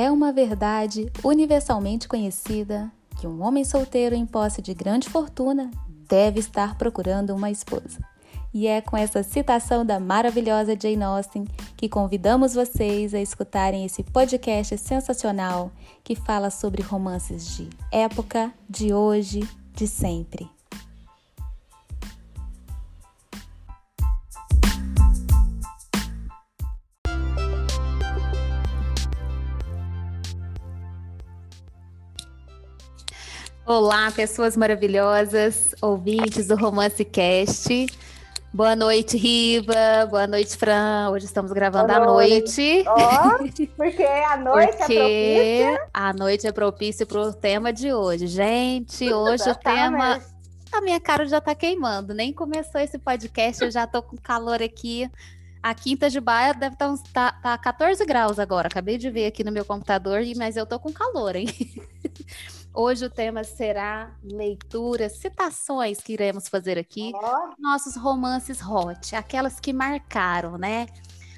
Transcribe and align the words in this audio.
É 0.00 0.12
uma 0.12 0.32
verdade 0.32 1.10
universalmente 1.24 2.06
conhecida 2.06 2.88
que 3.18 3.26
um 3.26 3.42
homem 3.42 3.64
solteiro 3.64 4.14
em 4.14 4.24
posse 4.24 4.62
de 4.62 4.72
grande 4.72 5.08
fortuna 5.08 5.72
deve 6.08 6.38
estar 6.38 6.78
procurando 6.78 7.34
uma 7.34 7.50
esposa. 7.50 7.98
E 8.54 8.68
é 8.68 8.80
com 8.80 8.96
essa 8.96 9.24
citação 9.24 9.84
da 9.84 9.98
maravilhosa 9.98 10.78
Jane 10.80 11.02
Austen 11.02 11.48
que 11.76 11.88
convidamos 11.88 12.54
vocês 12.54 13.12
a 13.12 13.20
escutarem 13.20 13.84
esse 13.84 14.04
podcast 14.04 14.78
sensacional 14.78 15.72
que 16.04 16.14
fala 16.14 16.48
sobre 16.48 16.80
romances 16.80 17.56
de 17.56 17.68
época, 17.90 18.52
de 18.70 18.94
hoje, 18.94 19.40
de 19.74 19.88
sempre. 19.88 20.48
Olá, 33.68 34.10
pessoas 34.10 34.56
maravilhosas, 34.56 35.74
ouvintes 35.82 36.46
do 36.46 36.56
Romance 36.56 37.04
Cast. 37.04 37.86
Boa 38.50 38.74
noite, 38.74 39.18
Riva. 39.18 40.06
Boa 40.08 40.26
noite, 40.26 40.56
Fran. 40.56 41.10
Hoje 41.10 41.26
estamos 41.26 41.52
gravando 41.52 41.92
à 41.92 42.00
noite. 42.00 42.82
Oh, 42.88 43.76
porque 43.76 44.04
a 44.04 44.38
noite 44.40 44.72
é 44.80 44.86
porque 44.86 44.94
é 44.94 45.66
propícia. 45.68 45.88
A 45.92 46.12
noite 46.14 46.46
é 46.46 46.50
propícia 46.50 47.04
para 47.04 47.20
o 47.20 47.30
tema 47.30 47.70
de 47.70 47.92
hoje. 47.92 48.26
Gente, 48.26 49.04
hoje 49.12 49.50
o 49.50 49.54
tema. 49.54 50.18
A 50.72 50.80
minha 50.80 50.98
cara 50.98 51.26
já 51.26 51.36
está 51.36 51.54
queimando. 51.54 52.14
Nem 52.14 52.32
começou 52.32 52.80
esse 52.80 52.98
podcast, 52.98 53.62
eu 53.62 53.70
já 53.70 53.84
estou 53.84 54.00
com 54.00 54.16
calor 54.16 54.62
aqui. 54.62 55.10
A 55.62 55.74
Quinta 55.74 56.08
de 56.08 56.20
Baia 56.20 56.54
deve 56.54 56.74
estar 56.74 56.88
tá 57.12 57.32
tá, 57.32 57.32
tá 57.42 57.58
14 57.58 58.02
graus 58.06 58.38
agora. 58.38 58.68
Acabei 58.68 58.96
de 58.96 59.10
ver 59.10 59.26
aqui 59.26 59.44
no 59.44 59.52
meu 59.52 59.66
computador, 59.66 60.22
mas 60.36 60.56
eu 60.56 60.64
tô 60.64 60.80
com 60.80 60.90
calor, 60.90 61.36
hein? 61.36 61.48
Hoje 62.74 63.06
o 63.06 63.10
tema 63.10 63.42
será 63.42 64.14
leituras, 64.22 65.12
citações 65.12 66.00
que 66.00 66.12
iremos 66.12 66.48
fazer 66.48 66.78
aqui. 66.78 67.12
Oh. 67.14 67.54
Nossos 67.58 67.96
romances 67.96 68.60
hot, 68.60 69.16
aquelas 69.16 69.58
que 69.58 69.72
marcaram, 69.72 70.56
né? 70.56 70.86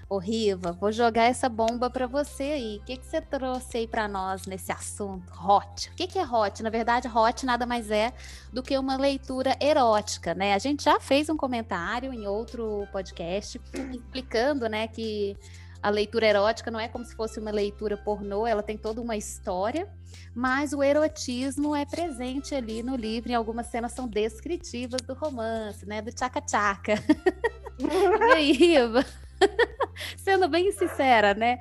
Ô 0.08 0.18
Riva, 0.18 0.72
vou 0.72 0.90
jogar 0.90 1.26
essa 1.26 1.48
bomba 1.48 1.88
para 1.88 2.04
você 2.08 2.42
aí. 2.42 2.78
O 2.78 2.84
que, 2.84 2.96
que 2.96 3.06
você 3.06 3.20
trouxe 3.20 3.78
aí 3.78 3.86
para 3.86 4.08
nós 4.08 4.44
nesse 4.44 4.72
assunto 4.72 5.32
hot? 5.32 5.88
O 5.88 5.94
que, 5.94 6.08
que 6.08 6.18
é 6.18 6.26
hot? 6.26 6.64
Na 6.64 6.68
verdade, 6.68 7.06
hot 7.06 7.46
nada 7.46 7.64
mais 7.64 7.92
é 7.92 8.12
do 8.52 8.60
que 8.60 8.76
uma 8.76 8.96
leitura 8.96 9.56
erótica, 9.60 10.34
né? 10.34 10.54
A 10.54 10.58
gente 10.58 10.82
já 10.82 10.98
fez 10.98 11.28
um 11.28 11.36
comentário 11.36 12.12
em 12.12 12.26
outro 12.26 12.88
podcast 12.90 13.60
explicando, 13.94 14.68
né, 14.68 14.88
que 14.88 15.36
a 15.82 15.90
leitura 15.90 16.26
erótica 16.26 16.70
não 16.70 16.78
é 16.78 16.88
como 16.88 17.04
se 17.04 17.14
fosse 17.14 17.38
uma 17.40 17.50
leitura 17.50 17.96
pornô, 17.96 18.46
ela 18.46 18.62
tem 18.62 18.76
toda 18.76 19.00
uma 19.00 19.16
história, 19.16 19.88
mas 20.34 20.72
o 20.72 20.82
erotismo 20.82 21.74
é 21.74 21.84
presente 21.84 22.54
ali 22.54 22.82
no 22.82 22.96
livro, 22.96 23.30
e 23.30 23.34
algumas 23.34 23.66
cenas 23.66 23.92
são 23.92 24.06
descritivas 24.06 25.00
do 25.02 25.14
romance, 25.14 25.86
né? 25.86 26.02
Do 26.02 26.12
tchaca-tchaca. 26.12 26.94
e 27.78 28.32
aí, 28.32 28.76
Iva? 28.76 29.04
Sendo 30.16 30.48
bem 30.48 30.70
sincera, 30.72 31.34
né? 31.34 31.58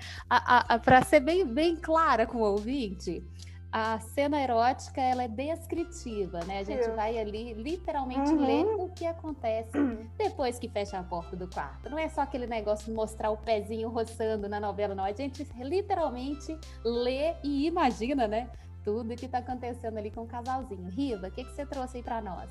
Para 0.83 1.01
ser 1.03 1.21
bem, 1.21 1.45
bem 1.45 1.75
clara 1.75 2.25
com 2.25 2.39
o 2.39 2.51
ouvinte, 2.51 3.23
a 3.71 3.99
cena 3.99 4.41
erótica 4.41 4.99
ela 4.99 5.23
é 5.23 5.27
descritiva, 5.27 6.39
né? 6.45 6.59
A 6.59 6.63
gente 6.63 6.89
vai 6.91 7.17
ali 7.19 7.53
literalmente 7.53 8.31
uhum. 8.31 8.45
ler 8.45 8.65
o 8.65 8.89
que 8.89 9.05
acontece 9.05 9.71
depois 10.17 10.57
que 10.57 10.67
fecha 10.67 10.97
a 10.97 11.03
porta 11.03 11.35
do 11.35 11.47
quarto. 11.47 11.89
Não 11.89 11.97
é 11.97 12.09
só 12.09 12.21
aquele 12.21 12.47
negócio 12.47 12.85
de 12.85 12.91
mostrar 12.91 13.29
o 13.29 13.37
pezinho 13.37 13.89
roçando 13.89 14.49
na 14.49 14.59
novela, 14.59 14.95
não. 14.95 15.03
A 15.03 15.11
gente 15.11 15.47
literalmente 15.59 16.57
lê 16.83 17.35
e 17.43 17.67
imagina, 17.67 18.27
né? 18.27 18.49
Tudo 18.83 19.15
que 19.15 19.27
tá 19.27 19.37
acontecendo 19.37 19.97
ali 19.97 20.09
com 20.09 20.23
o 20.23 20.27
casalzinho. 20.27 20.89
Riva, 20.89 21.27
o 21.27 21.31
que, 21.31 21.43
que 21.43 21.51
você 21.51 21.65
trouxe 21.65 21.97
aí 21.97 22.03
para 22.03 22.21
nós? 22.21 22.49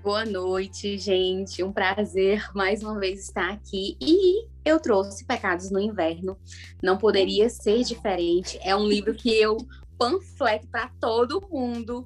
Boa 0.00 0.24
noite, 0.24 0.96
gente. 0.96 1.64
Um 1.64 1.72
prazer 1.72 2.48
mais 2.54 2.84
uma 2.84 2.96
vez 3.00 3.24
estar 3.24 3.50
aqui. 3.50 3.96
E 4.00 4.46
eu 4.66 4.80
trouxe 4.80 5.24
Pecados 5.24 5.70
no 5.70 5.78
Inverno. 5.78 6.36
Não 6.82 6.98
poderia 6.98 7.48
ser 7.48 7.84
diferente. 7.84 8.58
É 8.62 8.74
um 8.74 8.84
livro 8.84 9.14
que 9.14 9.30
eu 9.30 9.56
panfleto 9.96 10.66
para 10.66 10.90
todo 11.00 11.40
mundo 11.48 12.04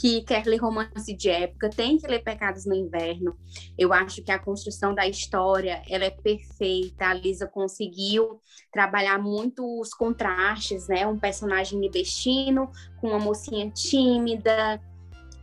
que 0.00 0.22
quer 0.22 0.46
ler 0.46 0.58
romance 0.58 1.12
de 1.12 1.28
época, 1.28 1.68
tem 1.68 1.98
que 1.98 2.06
ler 2.06 2.22
Pecados 2.22 2.64
no 2.64 2.74
Inverno. 2.74 3.36
Eu 3.76 3.92
acho 3.92 4.22
que 4.22 4.30
a 4.30 4.38
construção 4.38 4.94
da 4.94 5.06
história, 5.08 5.82
ela 5.88 6.04
é 6.04 6.10
perfeita. 6.10 7.06
A 7.06 7.14
Lisa 7.14 7.48
conseguiu 7.48 8.40
trabalhar 8.72 9.18
muito 9.18 9.80
os 9.80 9.92
contrastes, 9.92 10.86
né? 10.86 11.04
Um 11.04 11.18
personagem 11.18 11.80
libertino 11.80 12.70
com 13.00 13.08
uma 13.08 13.18
mocinha 13.18 13.68
tímida, 13.70 14.80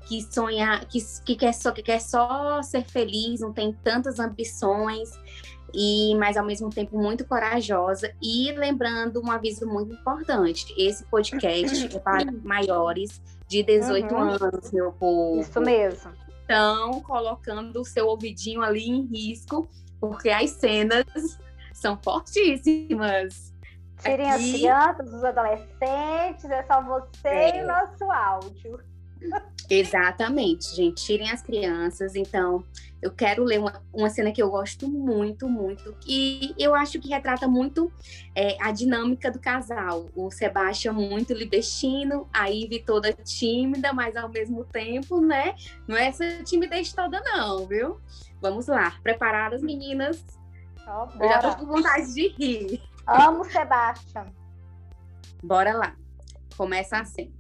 que 0.08 0.22
sonha, 0.32 0.80
que, 0.86 1.00
que, 1.26 1.36
quer 1.36 1.54
só, 1.54 1.72
que 1.72 1.84
quer 1.84 2.00
só 2.00 2.62
ser 2.62 2.86
feliz, 2.86 3.42
não 3.42 3.52
tem 3.52 3.74
tantas 3.84 4.20
ambições, 4.20 5.10
e 5.76 6.16
mas 6.16 6.38
ao 6.38 6.46
mesmo 6.46 6.70
tempo 6.70 6.98
muito 6.98 7.26
corajosa. 7.26 8.14
E 8.22 8.52
lembrando 8.54 9.22
um 9.22 9.30
aviso 9.30 9.68
muito 9.68 9.94
importante: 9.94 10.74
esse 10.78 11.04
podcast 11.06 11.96
é 11.96 12.00
para 12.00 12.32
maiores 12.44 13.22
de 13.48 13.62
18 13.62 14.14
uhum. 14.14 14.22
anos, 14.22 14.72
meu 14.72 14.92
povo. 14.94 15.42
Isso 15.42 15.60
mesmo. 15.60 16.12
Estão 16.42 17.02
colocando 17.02 17.82
o 17.82 17.86
seu 17.86 18.08
ouvidinho 18.08 18.62
ali 18.62 18.88
em 18.88 19.02
risco, 19.06 19.68
porque 20.00 20.30
as 20.30 20.52
cenas 20.52 21.06
são 21.74 21.98
fortíssimas. 22.02 23.54
Tirem 24.00 24.32
Aqui... 24.32 24.44
as 24.44 24.60
crianças, 24.60 25.14
os 25.14 25.24
adolescentes, 25.24 26.46
é 26.46 26.64
só 26.64 26.82
você 26.82 27.28
é. 27.28 27.60
e 27.60 27.64
o 27.64 27.68
nosso 27.68 28.12
áudio. 28.12 28.80
Exatamente, 29.70 30.76
gente. 30.76 31.04
Tirem 31.04 31.32
as 31.32 31.42
crianças. 31.42 32.16
Então, 32.16 32.64
eu 33.02 33.12
quero 33.12 33.44
ler 33.44 33.60
uma, 33.60 33.84
uma 33.94 34.10
cena 34.10 34.32
que 34.32 34.42
eu 34.42 34.50
gosto 34.50 34.90
muito, 34.90 35.48
muito. 35.48 35.96
E 36.08 36.54
eu 36.58 36.74
acho 36.74 37.00
que 37.00 37.10
retrata 37.10 37.48
muito 37.48 37.92
é, 38.34 38.58
a 38.62 38.72
dinâmica 38.72 39.32
do 39.32 39.40
casal. 39.40 40.10
O 40.16 40.32
Sebastião 40.32 40.94
muito 40.94 41.34
libertino, 41.34 42.28
a 42.34 42.46
Ivy 42.46 42.84
toda 42.84 43.14
tímida, 43.14 43.94
mas 43.94 44.16
ao 44.16 44.30
mesmo 44.30 44.64
tempo, 44.66 45.20
né? 45.22 45.56
Não 45.88 45.96
é 45.96 46.08
essa 46.08 46.44
timidez 46.44 46.94
toda, 46.94 47.22
não, 47.22 47.66
viu? 47.68 48.00
Vamos 48.42 48.68
lá. 48.68 48.98
Preparadas, 49.02 49.62
meninas? 49.62 50.24
Oh, 50.88 51.08
eu 51.24 51.30
já 51.30 51.40
tô 51.40 51.56
com 51.58 51.66
vontade 51.66 52.14
de 52.14 52.28
rir. 52.30 52.82
Amo 53.08 53.44
Sebastião. 53.46 54.28
Bora 55.44 55.74
lá. 55.74 55.96
Começa 56.58 56.98
assim. 56.98 57.32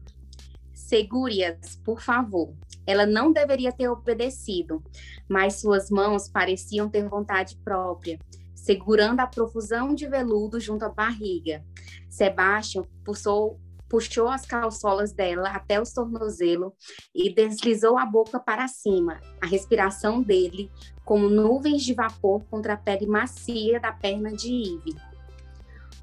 Segure-as, 0.86 1.78
por 1.78 2.00
favor. 2.00 2.54
Ela 2.86 3.08
não 3.08 3.32
deveria 3.32 3.72
ter 3.72 3.90
obedecido, 3.90 4.84
mas 5.28 5.56
suas 5.56 5.90
mãos 5.90 6.30
pareciam 6.30 6.88
ter 6.88 7.10
vontade 7.10 7.58
própria, 7.64 8.20
segurando 8.54 9.20
a 9.20 9.26
profusão 9.26 9.96
de 9.96 10.08
veludo 10.08 10.60
junto 10.60 10.86
à 10.86 10.90
barriga. 10.90 11.66
Sebastian 12.08 12.84
puxou, 13.04 13.60
puxou 13.90 14.28
as 14.28 14.46
calçolas 14.46 15.12
dela 15.12 15.50
até 15.50 15.82
os 15.82 15.92
tornozelos 15.92 16.72
e 17.16 17.34
deslizou 17.34 17.98
a 17.98 18.06
boca 18.06 18.40
para 18.40 18.68
cima. 18.68 19.20
A 19.42 19.48
respiração 19.48 20.22
dele, 20.22 20.70
como 21.04 21.28
nuvens 21.28 21.82
de 21.82 21.96
vapor 21.96 22.44
contra 22.44 22.74
a 22.74 22.78
pele 22.78 23.08
macia 23.08 23.80
da 23.80 23.92
perna 23.92 24.32
de 24.32 24.54
Eve. 24.54 25.15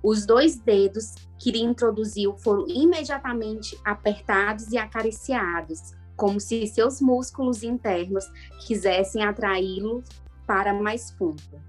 Os 0.03 0.27
dois 0.27 0.57
dedos 0.57 1.15
que 1.39 1.53
lhe 1.53 1.61
introduziu 1.61 2.37
foram 2.39 2.67
imediatamente 2.69 3.79
apertados 3.85 4.73
e 4.73 4.79
acariciados, 4.79 5.93
como 6.17 6.41
se 6.41 6.67
seus 6.67 7.01
músculos 7.01 7.63
internos 7.63 8.25
quisessem 8.67 9.23
atraí-lo 9.23 10.03
para 10.47 10.75
mais 10.75 11.11
fundo. 11.13 11.63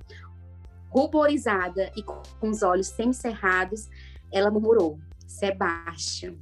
Ruborizada 0.90 1.92
e 1.96 2.04
com 2.04 2.50
os 2.50 2.64
olhos 2.64 2.88
semicerrados, 2.88 3.88
ela 4.32 4.50
murmurou: 4.50 5.00
Sebastian. 5.28 6.36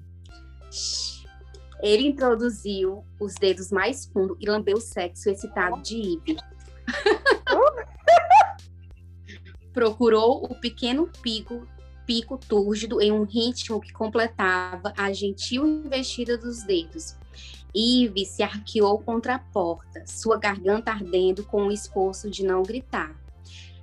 Ele 1.81 2.07
introduziu 2.07 3.03
os 3.19 3.33
dedos 3.35 3.69
mais 3.71 4.05
fundo 4.05 4.37
e 4.39 4.49
lambeu 4.49 4.77
o 4.77 4.81
sexo 4.81 5.29
excitado 5.29 5.81
de 5.81 5.97
Ivy. 5.97 6.37
Procurou 9.73 10.45
o 10.45 10.55
pequeno 10.59 11.09
pico 11.21 11.67
pico 12.11 12.37
túrgido 12.37 13.01
em 13.01 13.09
um 13.09 13.23
ritmo 13.23 13.79
que 13.79 13.93
completava 13.93 14.93
a 14.97 15.13
gentil 15.13 15.65
investida 15.65 16.37
dos 16.37 16.61
dedos. 16.61 17.15
Ive 17.73 18.25
se 18.25 18.43
arqueou 18.43 18.99
contra 18.99 19.35
a 19.35 19.39
porta, 19.39 20.03
sua 20.05 20.37
garganta 20.37 20.91
ardendo 20.91 21.45
com 21.45 21.67
o 21.67 21.71
esforço 21.71 22.29
de 22.29 22.43
não 22.43 22.63
gritar. 22.63 23.15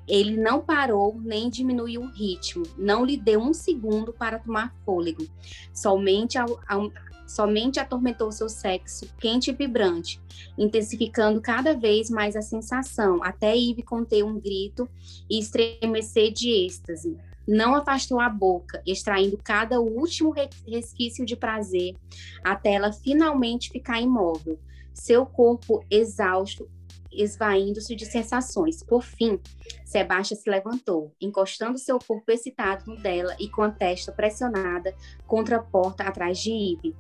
Ele 0.07 0.37
não 0.37 0.61
parou 0.61 1.19
nem 1.19 1.49
diminuiu 1.49 2.03
o 2.03 2.13
ritmo, 2.13 2.65
não 2.77 3.03
lhe 3.03 3.17
deu 3.17 3.41
um 3.41 3.55
segundo 3.55 4.13
para 4.13 4.39
tomar 4.39 4.77
fôlego. 4.85 5.27
Somente, 5.73 6.37
ao, 6.37 6.61
ao, 6.69 6.93
somente 7.27 7.81
atormentou 7.81 8.31
seu 8.31 8.51
sexo 8.51 9.09
quente 9.19 9.49
e 9.49 9.55
vibrante, 9.55 10.21
intensificando 10.59 11.41
cada 11.41 11.75
vez 11.75 12.11
mais 12.11 12.37
a 12.37 12.43
sensação, 12.43 13.25
até 13.25 13.57
Ive 13.57 13.83
conter 13.83 14.23
um 14.23 14.39
grito 14.39 14.87
e 15.31 15.39
estremecer 15.39 16.31
de 16.31 16.51
êxtase. 16.51 17.17
Não 17.49 17.75
afastou 17.75 18.21
a 18.21 18.29
boca, 18.29 18.83
extraindo 18.87 19.39
cada 19.43 19.81
último 19.81 20.35
resquício 20.67 21.25
de 21.25 21.35
prazer, 21.35 21.97
até 22.45 22.75
ela 22.75 22.93
finalmente 22.93 23.71
ficar 23.71 24.03
imóvel, 24.03 24.59
seu 24.93 25.25
corpo 25.25 25.83
exausto, 25.91 26.69
esvaindo-se 27.11 27.97
de 27.97 28.05
sensações. 28.05 28.83
Por 28.83 29.03
fim, 29.03 29.41
Sebastião 29.83 30.39
se 30.39 30.51
levantou, 30.51 31.15
encostando 31.19 31.79
seu 31.79 31.99
corpo 31.99 32.31
excitado 32.31 32.85
no 32.87 33.01
dela 33.01 33.35
e 33.41 33.49
com 33.49 33.63
a 33.63 33.71
testa 33.71 34.13
pressionada 34.13 34.95
contra 35.27 35.57
a 35.57 35.63
porta 35.63 36.05
atrás 36.05 36.39
de 36.39 36.51
Ive. 36.51 36.95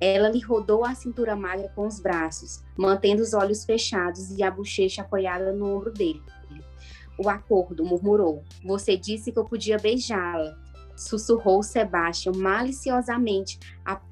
Ela 0.00 0.28
lhe 0.28 0.40
rodou 0.40 0.84
a 0.84 0.96
cintura 0.96 1.36
magra 1.36 1.68
com 1.68 1.86
os 1.86 2.00
braços, 2.00 2.64
mantendo 2.76 3.22
os 3.22 3.32
olhos 3.32 3.64
fechados 3.64 4.36
e 4.36 4.42
a 4.42 4.50
bochecha 4.50 5.02
apoiada 5.02 5.52
no 5.52 5.76
ombro 5.76 5.92
dele. 5.92 6.20
O 7.18 7.28
acordo, 7.28 7.84
murmurou. 7.84 8.42
Você 8.64 8.96
disse 8.96 9.30
que 9.30 9.38
eu 9.38 9.44
podia 9.44 9.78
beijá-la. 9.78 10.56
Sussurrou 10.96 11.62
Sebastião 11.62 12.34
maliciosamente 12.36 13.58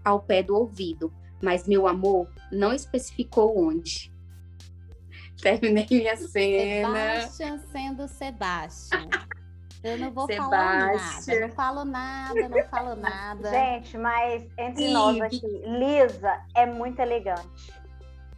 ao 0.04 0.20
pé 0.20 0.42
do 0.42 0.56
ouvido, 0.56 1.12
mas 1.42 1.66
meu 1.66 1.86
amor 1.86 2.28
não 2.50 2.72
especificou 2.72 3.58
onde. 3.58 4.12
Terminei 5.40 5.86
minha 5.90 6.16
cena. 6.16 7.20
Sebastião 7.20 7.58
sendo 7.70 8.08
Sebastião. 8.08 9.08
Eu 9.82 9.98
não 9.98 10.12
vou 10.12 10.26
Sebastião. 10.26 10.50
falar 10.50 10.94
nada, 10.94 11.40
não 11.40 11.48
falo 11.50 11.84
nada, 11.84 12.48
não 12.48 12.68
falo 12.68 12.94
nada. 12.94 13.50
Gente, 13.50 13.98
mas 13.98 14.44
entre 14.56 14.86
Sim. 14.86 14.92
nós 14.92 15.20
aqui, 15.20 15.40
Lisa 15.40 16.40
é 16.54 16.66
muito 16.66 17.00
elegante. 17.00 17.72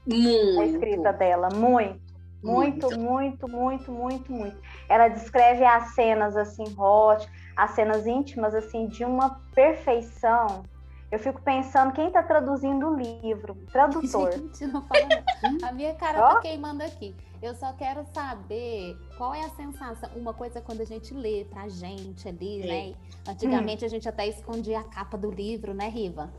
Muito. 0.06 0.61
A 0.61 0.66
escrita 0.66 1.12
dela, 1.12 1.49
muito. 1.50 2.03
Muito, 2.44 2.99
muito, 2.99 3.49
muito, 3.49 3.91
muito, 3.91 4.32
muito. 4.32 4.56
Ela 4.88 5.08
descreve 5.08 5.64
as 5.64 5.94
cenas 5.94 6.37
assim, 6.37 6.64
hot, 6.79 7.29
as 7.56 7.70
cenas 7.73 8.06
íntimas 8.06 8.55
assim 8.55 8.87
de 8.87 9.05
uma 9.05 9.41
perfeição. 9.55 10.64
Eu 11.11 11.19
fico 11.19 11.41
pensando 11.43 11.93
quem 11.93 12.08
está 12.08 12.23
traduzindo 12.23 12.88
o 12.88 12.96
livro, 12.96 13.55
tradutor. 13.70 14.32
Gente, 14.35 14.67
não 14.67 14.82
fala 14.82 15.25
A 15.62 15.73
minha 15.73 15.94
cara 15.94 16.19
oh? 16.19 16.35
tá 16.35 16.41
queimando 16.41 16.82
aqui. 16.82 17.14
Eu 17.41 17.55
só 17.55 17.73
quero 17.75 18.05
saber 18.12 18.97
qual 19.17 19.35
é 19.35 19.44
a 19.44 19.49
sensação. 19.50 20.11
Uma 20.17 20.35
coisa 20.35 20.58
é 20.58 20.62
quando 20.62 20.81
a 20.81 20.85
gente 20.85 21.14
lê 21.14 21.44
pra 21.44 21.69
gente 21.69 22.26
ali, 22.26 22.62
Sim. 22.62 22.67
né? 22.67 22.94
Antigamente 23.29 23.85
hum. 23.85 23.87
a 23.87 23.90
gente 23.90 24.08
até 24.08 24.26
escondia 24.26 24.81
a 24.81 24.82
capa 24.85 25.17
do 25.17 25.31
livro, 25.31 25.73
né, 25.73 25.88
Riva? 25.88 26.32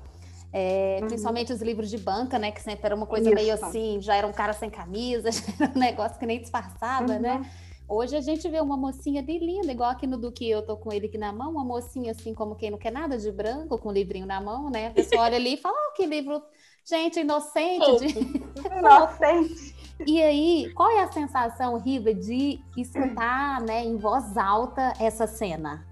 É, 0.57 0.99
uhum. 1.01 1.07
Principalmente 1.09 1.51
os 1.51 1.61
livros 1.61 1.89
de 1.89 1.97
banca, 1.97 2.39
né? 2.39 2.49
Que 2.49 2.61
sempre 2.61 2.85
era 2.85 2.95
uma 2.95 3.05
coisa 3.05 3.29
Isso. 3.29 3.35
meio 3.35 3.53
assim, 3.53 3.99
já 3.99 4.15
era 4.15 4.25
um 4.25 4.31
cara 4.31 4.53
sem 4.53 4.69
camisa, 4.69 5.27
já 5.29 5.41
era 5.59 5.73
um 5.75 5.77
negócio 5.77 6.17
que 6.17 6.25
nem 6.25 6.39
disfarçava, 6.39 7.19
né? 7.19 7.33
uhum. 7.33 7.41
né? 7.41 7.51
Hoje 7.89 8.15
a 8.15 8.21
gente 8.21 8.47
vê 8.47 8.61
uma 8.61 8.77
mocinha 8.77 9.21
de 9.21 9.37
linda, 9.37 9.69
igual 9.69 9.91
aqui 9.91 10.07
no 10.07 10.17
do 10.17 10.31
que 10.31 10.49
eu 10.49 10.65
tô 10.65 10.77
com 10.77 10.93
ele 10.93 11.07
aqui 11.07 11.17
na 11.17 11.33
mão, 11.33 11.51
uma 11.51 11.63
mocinha 11.65 12.11
assim, 12.11 12.33
como 12.33 12.55
quem 12.55 12.71
não 12.71 12.77
quer 12.77 12.91
nada 12.91 13.17
de 13.17 13.29
branco, 13.31 13.77
com 13.77 13.89
o 13.89 13.91
livrinho 13.91 14.25
na 14.25 14.39
mão, 14.39 14.69
né? 14.69 14.87
A 14.87 14.91
pessoa 14.91 15.23
olha 15.23 15.35
ali 15.35 15.55
e 15.55 15.57
fala, 15.57 15.75
oh, 15.89 15.93
que 15.93 16.05
livro, 16.05 16.41
gente, 16.85 17.19
inocente. 17.19 17.97
De... 17.99 18.19
Inocente. 18.79 19.75
E 20.07 20.23
aí, 20.23 20.71
qual 20.73 20.89
é 20.89 21.03
a 21.03 21.11
sensação, 21.11 21.77
Riva, 21.77 22.13
de 22.13 22.61
escutar, 22.77 23.61
né, 23.61 23.83
em 23.83 23.97
voz 23.97 24.37
alta 24.37 24.93
essa 25.01 25.27
cena? 25.27 25.85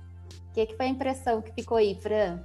O 0.50 0.54
que, 0.54 0.68
que 0.68 0.78
foi 0.78 0.86
a 0.86 0.90
impressão 0.90 1.42
que 1.42 1.52
ficou 1.52 1.78
aí, 1.78 1.96
Fran? 2.02 2.40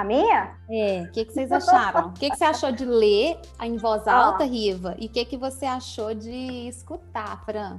A 0.00 0.04
minha? 0.04 0.56
É. 0.70 1.02
O 1.02 1.12
que, 1.12 1.26
que 1.26 1.32
vocês 1.34 1.52
acharam? 1.52 2.08
O 2.08 2.12
que, 2.14 2.30
que 2.30 2.36
você 2.36 2.44
achou 2.44 2.72
de 2.72 2.86
ler 2.86 3.38
em 3.60 3.76
voz 3.76 4.08
alta, 4.08 4.44
Riva? 4.44 4.96
E 4.98 5.06
o 5.06 5.08
que, 5.10 5.26
que 5.26 5.36
você 5.36 5.66
achou 5.66 6.14
de 6.14 6.68
escutar, 6.68 7.44
Fran? 7.44 7.78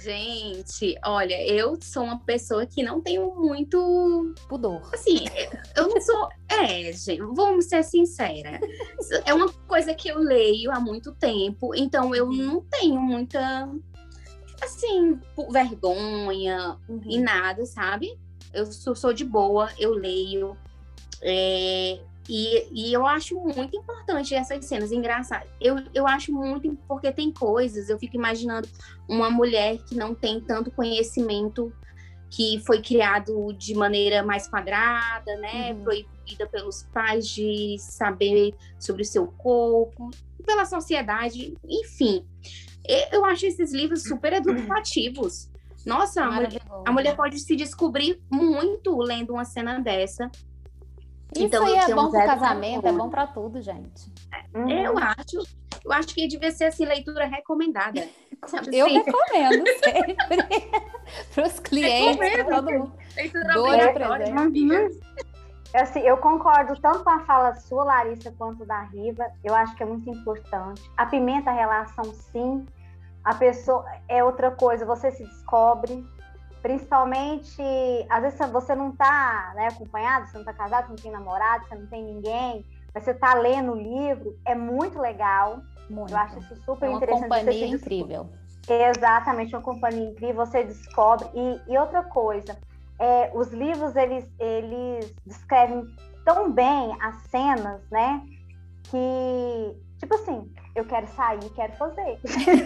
Gente, 0.00 0.98
olha, 1.04 1.46
eu 1.46 1.76
sou 1.82 2.04
uma 2.04 2.18
pessoa 2.20 2.64
que 2.64 2.82
não 2.82 3.02
tenho 3.02 3.34
muito 3.34 4.34
pudor. 4.48 4.80
Assim, 4.94 5.26
eu 5.76 5.88
não 5.88 6.00
sou. 6.00 6.28
É, 6.48 6.90
gente, 6.90 7.20
vamos 7.20 7.66
ser 7.66 7.82
sincera. 7.82 8.58
É 9.26 9.34
uma 9.34 9.52
coisa 9.68 9.92
que 9.92 10.08
eu 10.08 10.18
leio 10.18 10.72
há 10.72 10.80
muito 10.80 11.12
tempo, 11.12 11.74
então 11.74 12.14
eu 12.14 12.30
não 12.30 12.62
tenho 12.62 12.98
muita, 12.98 13.68
assim, 14.62 15.20
vergonha 15.50 16.78
uhum. 16.88 17.02
e 17.04 17.20
nada, 17.20 17.66
sabe? 17.66 18.18
Eu 18.52 18.66
sou, 18.66 18.94
sou 18.94 19.12
de 19.12 19.24
boa, 19.24 19.70
eu 19.78 19.92
leio. 19.92 20.56
É, 21.22 22.00
e, 22.28 22.66
e, 22.70 22.92
eu 22.92 23.06
acho 23.06 23.38
muito 23.40 23.76
importante 23.76 24.34
essas 24.34 24.64
cenas, 24.64 24.92
engraçadas. 24.92 25.48
Eu, 25.60 25.76
eu 25.94 26.06
acho 26.06 26.32
muito, 26.32 26.76
porque 26.86 27.10
tem 27.12 27.32
coisas, 27.32 27.88
eu 27.88 27.98
fico 27.98 28.16
imaginando 28.16 28.68
uma 29.08 29.30
mulher 29.30 29.78
que 29.78 29.94
não 29.94 30.14
tem 30.14 30.40
tanto 30.40 30.70
conhecimento, 30.70 31.72
que 32.30 32.62
foi 32.64 32.80
criado 32.80 33.52
de 33.52 33.74
maneira 33.74 34.22
mais 34.22 34.48
quadrada, 34.48 35.36
né? 35.36 35.72
Uhum. 35.72 35.82
Proibida 35.82 36.46
pelos 36.50 36.84
pais 36.84 37.28
de 37.28 37.76
saber 37.78 38.54
sobre 38.78 39.02
o 39.02 39.06
seu 39.06 39.26
corpo, 39.26 40.10
pela 40.44 40.64
sociedade, 40.64 41.54
enfim. 41.68 42.24
Eu 43.12 43.24
acho 43.24 43.46
esses 43.46 43.72
livros 43.72 44.02
super 44.04 44.32
educativos. 44.32 45.51
Nossa, 45.86 46.22
a 46.22 46.30
mulher, 46.30 46.62
a 46.86 46.92
mulher, 46.92 47.16
pode 47.16 47.38
se 47.38 47.56
descobrir 47.56 48.20
muito 48.30 48.96
lendo 48.98 49.32
uma 49.32 49.44
cena 49.44 49.78
dessa. 49.80 50.30
Isso 51.34 51.44
então, 51.46 51.64
aí 51.64 51.76
é 51.76 51.94
bom 51.94 52.10
para 52.10 52.26
casamento, 52.26 52.86
é 52.86 52.92
bom 52.92 53.08
para 53.08 53.26
tudo, 53.26 53.60
gente. 53.60 54.12
Uhum. 54.54 54.68
Eu 54.68 54.98
acho, 54.98 55.38
eu 55.84 55.92
acho 55.92 56.08
que 56.08 56.28
devia 56.28 56.50
ser 56.50 56.64
assim 56.64 56.84
leitura 56.84 57.26
recomendada. 57.26 58.00
Eu 58.72 58.86
assim. 58.86 58.98
recomendo 58.98 59.64
sempre 59.84 60.16
para 61.32 61.46
os 61.46 61.60
clientes, 61.60 62.32
para 62.32 62.44
todo 62.44 62.72
mundo. 62.72 62.92
Leitura 63.14 63.92
presente. 63.92 65.00
Assim, 65.72 66.00
eu 66.00 66.16
concordo 66.16 66.78
tanto 66.82 67.04
com 67.04 67.10
a 67.10 67.20
fala 67.20 67.54
sua, 67.54 67.84
Larissa, 67.84 68.34
quanto 68.36 68.66
da 68.66 68.82
Riva. 68.82 69.24
Eu 69.44 69.54
acho 69.54 69.76
que 69.76 69.84
é 69.84 69.86
muito 69.86 70.10
importante. 70.10 70.82
A 70.96 71.06
pimenta 71.06 71.50
a 71.50 71.54
relação, 71.54 72.04
sim 72.12 72.66
a 73.24 73.34
pessoa 73.34 73.84
é 74.08 74.22
outra 74.22 74.50
coisa, 74.50 74.84
você 74.84 75.10
se 75.10 75.24
descobre, 75.24 76.04
principalmente, 76.62 77.62
às 78.08 78.22
vezes 78.22 78.38
você 78.50 78.74
não 78.74 78.90
está 78.90 79.52
né, 79.54 79.68
acompanhado, 79.68 80.28
você 80.28 80.34
não 80.34 80.42
está 80.42 80.52
casado, 80.52 80.86
você 80.86 80.90
não 80.90 80.96
tem 80.96 81.12
namorado, 81.12 81.66
você 81.66 81.74
não 81.74 81.86
tem 81.86 82.04
ninguém, 82.04 82.64
mas 82.94 83.04
você 83.04 83.10
está 83.10 83.34
lendo 83.34 83.72
o 83.72 83.76
livro, 83.76 84.38
é 84.44 84.54
muito 84.54 84.98
legal. 84.98 85.60
Muito. 85.90 86.12
Eu 86.12 86.18
acho 86.18 86.38
isso 86.38 86.56
super 86.64 86.86
é 86.86 86.88
uma 86.88 86.96
interessante. 86.96 87.26
Uma 87.26 87.38
companhia 87.38 87.66
incrível. 87.66 88.30
Exatamente, 88.68 89.54
uma 89.54 89.62
companhia 89.62 90.10
incrível, 90.10 90.46
você 90.46 90.62
descobre. 90.62 91.28
E, 91.34 91.72
e 91.72 91.76
outra 91.76 92.04
coisa, 92.04 92.56
é, 92.98 93.30
os 93.34 93.48
livros, 93.52 93.96
eles, 93.96 94.30
eles 94.38 95.12
descrevem 95.26 95.84
tão 96.24 96.52
bem 96.52 96.96
as 97.00 97.16
cenas, 97.22 97.80
né? 97.90 98.22
Que, 98.84 99.76
tipo 100.02 100.14
assim, 100.16 100.52
eu 100.74 100.84
quero 100.84 101.06
sair, 101.08 101.48
quero 101.50 101.72
fazer. 101.74 102.18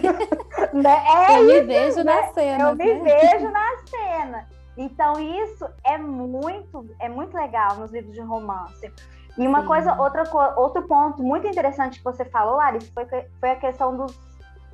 né? 0.73 1.03
é 1.05 1.39
eu 1.39 1.43
isso, 1.43 1.53
me 1.53 1.61
vejo 1.61 1.97
né? 1.97 2.03
na 2.03 2.23
cena. 2.33 2.69
Eu 2.69 2.75
me 2.75 2.93
né? 2.95 3.03
vejo 3.03 3.51
na 3.51 3.77
cena. 3.85 4.47
Então, 4.75 5.19
isso 5.19 5.67
é 5.83 5.97
muito, 5.99 6.85
é 6.99 7.07
muito 7.07 7.35
legal 7.37 7.75
nos 7.75 7.91
livros 7.91 8.13
de 8.13 8.21
romance. 8.21 8.91
E 9.37 9.47
uma 9.47 9.61
Sim. 9.61 9.67
coisa, 9.67 10.01
outra, 10.01 10.23
outro 10.55 10.87
ponto 10.87 11.21
muito 11.21 11.45
interessante 11.45 11.99
que 11.99 12.03
você 12.03 12.25
falou, 12.25 12.55
Larissa, 12.55 12.91
foi, 12.91 13.05
foi 13.39 13.51
a 13.51 13.55
questão 13.55 13.95
dos 13.95 14.19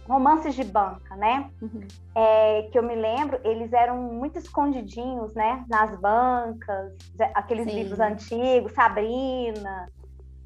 romances 0.07 0.55
de 0.55 0.63
banca, 0.63 1.15
né? 1.17 1.49
Uhum. 1.61 1.81
É, 2.15 2.69
que 2.71 2.79
eu 2.79 2.83
me 2.83 2.95
lembro, 2.95 3.39
eles 3.43 3.73
eram 3.73 3.97
muito 3.97 4.37
escondidinhos, 4.37 5.33
né? 5.33 5.65
Nas 5.69 5.97
bancas, 5.99 6.93
aqueles 7.33 7.65
Sim. 7.69 7.75
livros 7.75 7.99
antigos, 7.99 8.71
Sabrina, 8.73 9.89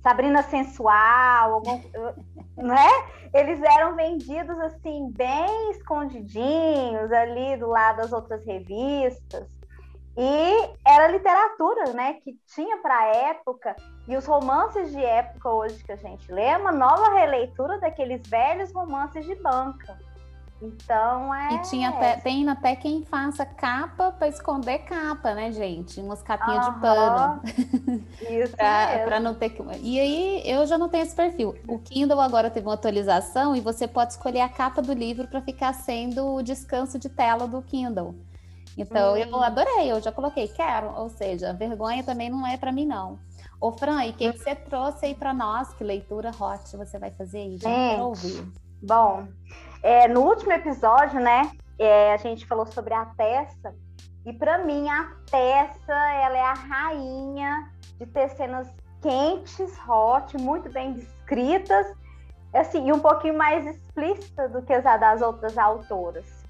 Sabrina 0.01 0.41
Sensual, 0.43 1.53
algum, 1.53 1.81
né? 2.57 2.89
Eles 3.33 3.61
eram 3.61 3.95
vendidos 3.95 4.57
assim, 4.59 5.11
bem 5.11 5.71
escondidinhos 5.71 7.11
ali 7.11 7.57
do 7.57 7.67
lado 7.67 7.97
das 7.97 8.13
outras 8.13 8.45
revistas. 8.45 9.47
E 10.19 10.69
era 10.83 11.09
literatura, 11.09 11.93
né, 11.93 12.13
que 12.15 12.35
tinha 12.47 12.77
para 12.77 12.97
a 12.97 13.05
época, 13.05 13.75
e 14.07 14.17
os 14.17 14.25
romances 14.25 14.89
de 14.89 15.05
época 15.05 15.47
hoje 15.51 15.83
que 15.83 15.91
a 15.91 15.95
gente 15.95 16.31
lê 16.31 16.45
é 16.45 16.57
uma 16.57 16.71
nova 16.71 17.13
releitura 17.13 17.79
daqueles 17.79 18.27
velhos 18.27 18.73
romances 18.73 19.23
de 19.25 19.35
banca. 19.35 19.95
Então 20.61 21.33
é. 21.33 21.55
E 21.55 21.61
tinha 21.63 21.89
até, 21.89 22.15
tem 22.17 22.47
até 22.49 22.75
quem 22.75 23.03
faça 23.05 23.45
capa 23.45 24.11
para 24.11 24.27
esconder 24.27 24.79
capa, 24.79 25.33
né, 25.33 25.51
gente? 25.51 25.99
Umas 25.99 26.23
capinhas 26.23 26.67
uhum. 26.67 26.73
de 26.73 26.79
pano. 26.79 27.41
Isso. 28.21 28.55
para 29.05 29.19
não 29.19 29.35
ter 29.35 29.49
que. 29.51 29.63
E 29.81 29.99
aí 29.99 30.41
eu 30.45 30.65
já 30.65 30.77
não 30.77 30.89
tenho 30.89 31.03
esse 31.03 31.15
perfil. 31.15 31.55
O 31.67 31.77
Kindle 31.77 32.19
agora 32.19 32.49
teve 32.49 32.67
uma 32.67 32.73
atualização 32.73 33.55
e 33.55 33.61
você 33.61 33.87
pode 33.87 34.13
escolher 34.13 34.41
a 34.41 34.49
capa 34.49 34.81
do 34.81 34.93
livro 34.93 35.27
para 35.27 35.41
ficar 35.41 35.73
sendo 35.73 36.35
o 36.35 36.41
descanso 36.41 36.97
de 36.97 37.09
tela 37.09 37.47
do 37.47 37.61
Kindle. 37.61 38.15
Então 38.75 39.13
hum. 39.13 39.17
eu 39.17 39.43
adorei, 39.43 39.91
eu 39.91 40.01
já 40.01 40.11
coloquei, 40.11 40.47
quero. 40.47 40.91
Ou 40.95 41.09
seja, 41.09 41.53
vergonha 41.53 42.03
também 42.03 42.29
não 42.29 42.45
é 42.47 42.57
para 42.57 42.71
mim, 42.71 42.85
não. 42.85 43.19
Ô, 43.59 43.71
Fran, 43.71 44.05
e 44.05 44.11
o 44.11 44.13
que, 44.13 44.31
que 44.31 44.39
você 44.39 44.55
trouxe 44.55 45.07
aí 45.07 45.15
para 45.15 45.33
nós? 45.33 45.73
Que 45.73 45.83
leitura 45.83 46.29
hot 46.29 46.75
você 46.77 46.99
vai 46.99 47.09
fazer 47.11 47.39
aí? 47.39 47.57
Já 47.57 47.69
Gente, 47.69 48.01
ouvir. 48.01 48.47
Bom, 48.81 49.27
é, 49.84 50.07
no 50.07 50.22
último 50.22 50.51
episódio, 50.51 51.19
né, 51.19 51.51
é, 51.79 52.13
a 52.13 52.17
gente 52.17 52.46
falou 52.46 52.65
sobre 52.65 52.93
a 52.93 53.05
Tessa, 53.05 53.75
e 54.25 54.34
para 54.34 54.57
mim 54.60 54.89
a 54.89 55.12
Tessa, 55.29 55.93
ela 55.93 56.38
é 56.38 56.41
a 56.41 56.53
rainha 56.53 57.72
de 57.98 58.05
ter 58.05 58.29
cenas 58.29 58.67
quentes, 59.01 59.74
hot, 59.88 60.38
muito 60.38 60.69
bem 60.69 60.93
descritas, 60.93 61.88
assim, 62.53 62.88
e 62.88 62.91
um 62.91 63.00
pouquinho 63.00 63.38
mais 63.38 63.65
explícita 63.65 64.50
do 64.50 64.62
que 64.62 64.74
as 64.74 64.84
das 64.84 65.22
outras 65.22 65.57
autoras. 65.57 66.46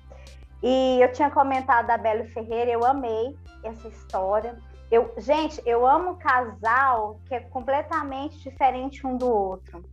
E 0.63 0.99
eu 1.01 1.11
tinha 1.11 1.29
comentado 1.29 1.87
da 1.87 1.97
Bela 1.97 2.25
Ferreira, 2.25 2.71
eu 2.71 2.83
amei 2.83 3.37
essa 3.63 3.87
história. 3.87 4.57
Eu, 4.89 5.13
gente, 5.17 5.61
eu 5.65 5.85
amo 5.85 6.15
casal 6.15 7.19
que 7.25 7.35
é 7.35 7.41
completamente 7.41 8.39
diferente 8.39 9.05
um 9.05 9.17
do 9.17 9.29
outro. 9.29 9.83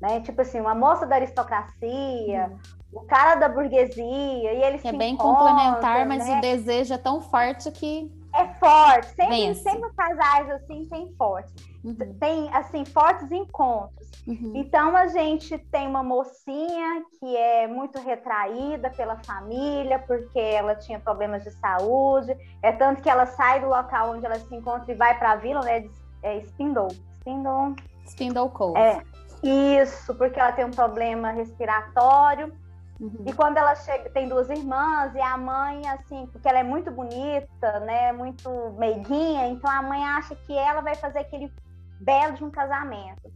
Né? 0.00 0.20
Tipo 0.20 0.42
assim, 0.42 0.60
uma 0.60 0.74
moça 0.74 1.06
da 1.06 1.16
aristocracia. 1.16 2.52
O 2.92 3.00
cara 3.02 3.34
da 3.34 3.48
burguesia, 3.48 4.52
e 4.52 4.62
eles 4.62 4.84
É 4.84 4.92
bem 4.92 5.16
complementar, 5.16 6.06
mas 6.06 6.26
né? 6.26 6.38
o 6.38 6.40
desejo 6.40 6.94
é 6.94 6.98
tão 6.98 7.20
forte 7.20 7.70
que 7.70 8.10
é 8.34 8.46
forte. 8.54 9.08
Sempre, 9.14 9.54
sempre 9.54 9.90
casais 9.94 10.50
assim 10.50 10.86
tem 10.86 11.12
forte. 11.16 11.52
Uhum. 11.84 12.16
Tem 12.20 12.54
assim 12.54 12.84
fortes 12.84 13.30
encontros. 13.32 14.08
Uhum. 14.26 14.52
Então 14.54 14.96
a 14.96 15.06
gente 15.08 15.56
tem 15.58 15.88
uma 15.88 16.02
mocinha 16.02 17.02
que 17.18 17.36
é 17.36 17.66
muito 17.66 17.98
retraída 17.98 18.90
pela 18.90 19.16
família 19.24 19.98
porque 19.98 20.38
ela 20.38 20.74
tinha 20.74 21.00
problemas 21.00 21.42
de 21.42 21.50
saúde. 21.52 22.36
É 22.62 22.70
tanto 22.70 23.02
que 23.02 23.08
ela 23.08 23.26
sai 23.26 23.60
do 23.60 23.68
local 23.68 24.10
onde 24.10 24.26
ela 24.26 24.38
se 24.38 24.54
encontra 24.54 24.92
e 24.92 24.94
vai 24.94 25.18
para 25.18 25.32
a 25.32 25.36
vila, 25.36 25.60
né? 25.62 25.88
É 26.22 26.38
Spindle. 26.42 26.88
Spindle. 27.18 27.74
Spindle 28.06 28.50
Cove. 28.50 28.78
É. 28.78 29.02
Isso, 29.42 30.14
porque 30.16 30.38
ela 30.38 30.52
tem 30.52 30.64
um 30.64 30.70
problema 30.70 31.30
respiratório. 31.30 32.52
Uhum. 33.00 33.24
E 33.26 33.32
quando 33.32 33.56
ela 33.56 33.74
chega, 33.76 34.10
tem 34.10 34.28
duas 34.28 34.50
irmãs 34.50 35.14
e 35.14 35.20
a 35.20 35.36
mãe, 35.36 35.88
assim, 35.88 36.26
porque 36.26 36.48
ela 36.48 36.58
é 36.58 36.64
muito 36.64 36.90
bonita, 36.90 37.80
né, 37.80 38.12
muito 38.12 38.50
meiguinha, 38.76 39.46
então 39.48 39.70
a 39.70 39.82
mãe 39.82 40.04
acha 40.04 40.34
que 40.34 40.56
ela 40.56 40.80
vai 40.80 40.96
fazer 40.96 41.20
aquele 41.20 41.52
belo 42.00 42.34
de 42.34 42.44
um 42.44 42.50
casamento. 42.50 43.32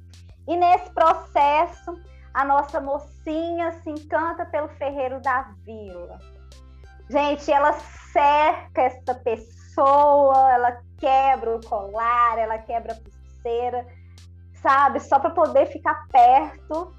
E 0.48 0.56
nesse 0.56 0.90
processo, 0.90 1.96
a 2.34 2.44
nossa 2.44 2.80
mocinha 2.80 3.72
se 3.82 3.90
encanta 3.90 4.44
pelo 4.46 4.68
ferreiro 4.68 5.20
da 5.20 5.42
vila. 5.64 6.18
Gente, 7.08 7.52
ela 7.52 7.72
cerca 7.72 8.82
essa 8.82 9.14
pessoa, 9.14 10.52
ela 10.52 10.80
quebra 10.98 11.56
o 11.56 11.64
colar, 11.64 12.38
ela 12.38 12.58
quebra 12.58 12.94
a 12.94 12.96
pulseira, 12.96 13.86
sabe? 14.54 14.98
Só 14.98 15.18
para 15.18 15.30
poder 15.30 15.66
ficar 15.66 16.06
perto 16.08 16.92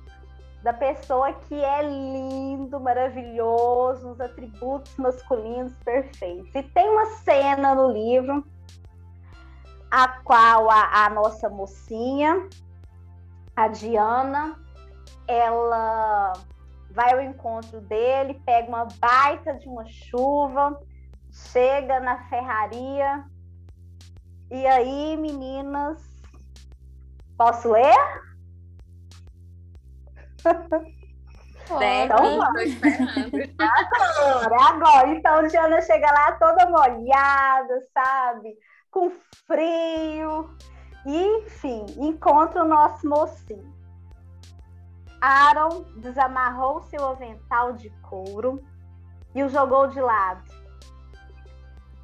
da 0.63 0.71
pessoa 0.71 1.33
que 1.33 1.55
é 1.61 1.83
lindo, 1.83 2.79
maravilhoso, 2.79 4.11
os 4.11 4.21
atributos 4.21 4.95
masculinos 4.95 5.73
perfeitos. 5.83 6.55
E 6.55 6.63
tem 6.63 6.89
uma 6.89 7.05
cena 7.17 7.75
no 7.75 7.91
livro 7.91 8.45
a 9.91 10.07
qual 10.23 10.71
a, 10.71 11.05
a 11.05 11.09
nossa 11.09 11.49
mocinha, 11.49 12.47
a 13.53 13.67
Diana, 13.67 14.57
ela 15.27 16.33
vai 16.91 17.11
ao 17.11 17.21
encontro 17.21 17.81
dele, 17.81 18.41
pega 18.45 18.69
uma 18.69 18.87
baita 18.99 19.55
de 19.55 19.67
uma 19.67 19.85
chuva, 19.85 20.79
chega 21.29 21.99
na 21.99 22.23
ferraria. 22.29 23.25
E 24.49 24.65
aí, 24.65 25.17
meninas, 25.17 26.01
posso 27.37 27.69
ler? 27.69 28.32
Deve, 31.79 32.05
então. 32.05 32.41
Agora, 33.57 34.69
agora. 34.69 35.07
Então, 35.09 35.47
Diana 35.47 35.81
chega 35.81 36.11
lá 36.11 36.33
toda 36.33 36.69
molhada, 36.69 37.87
sabe? 37.93 38.57
Com 38.91 39.11
frio. 39.47 40.49
E, 41.05 41.25
enfim, 41.37 41.85
encontra 41.97 42.63
o 42.63 42.67
nosso 42.67 43.07
mocinho. 43.07 43.73
Aaron 45.21 45.83
desamarrou 45.97 46.81
seu 46.83 47.07
avental 47.07 47.73
de 47.73 47.89
couro 48.01 48.61
e 49.33 49.41
o 49.41 49.49
jogou 49.49 49.87
de 49.87 50.01
lado. 50.01 50.43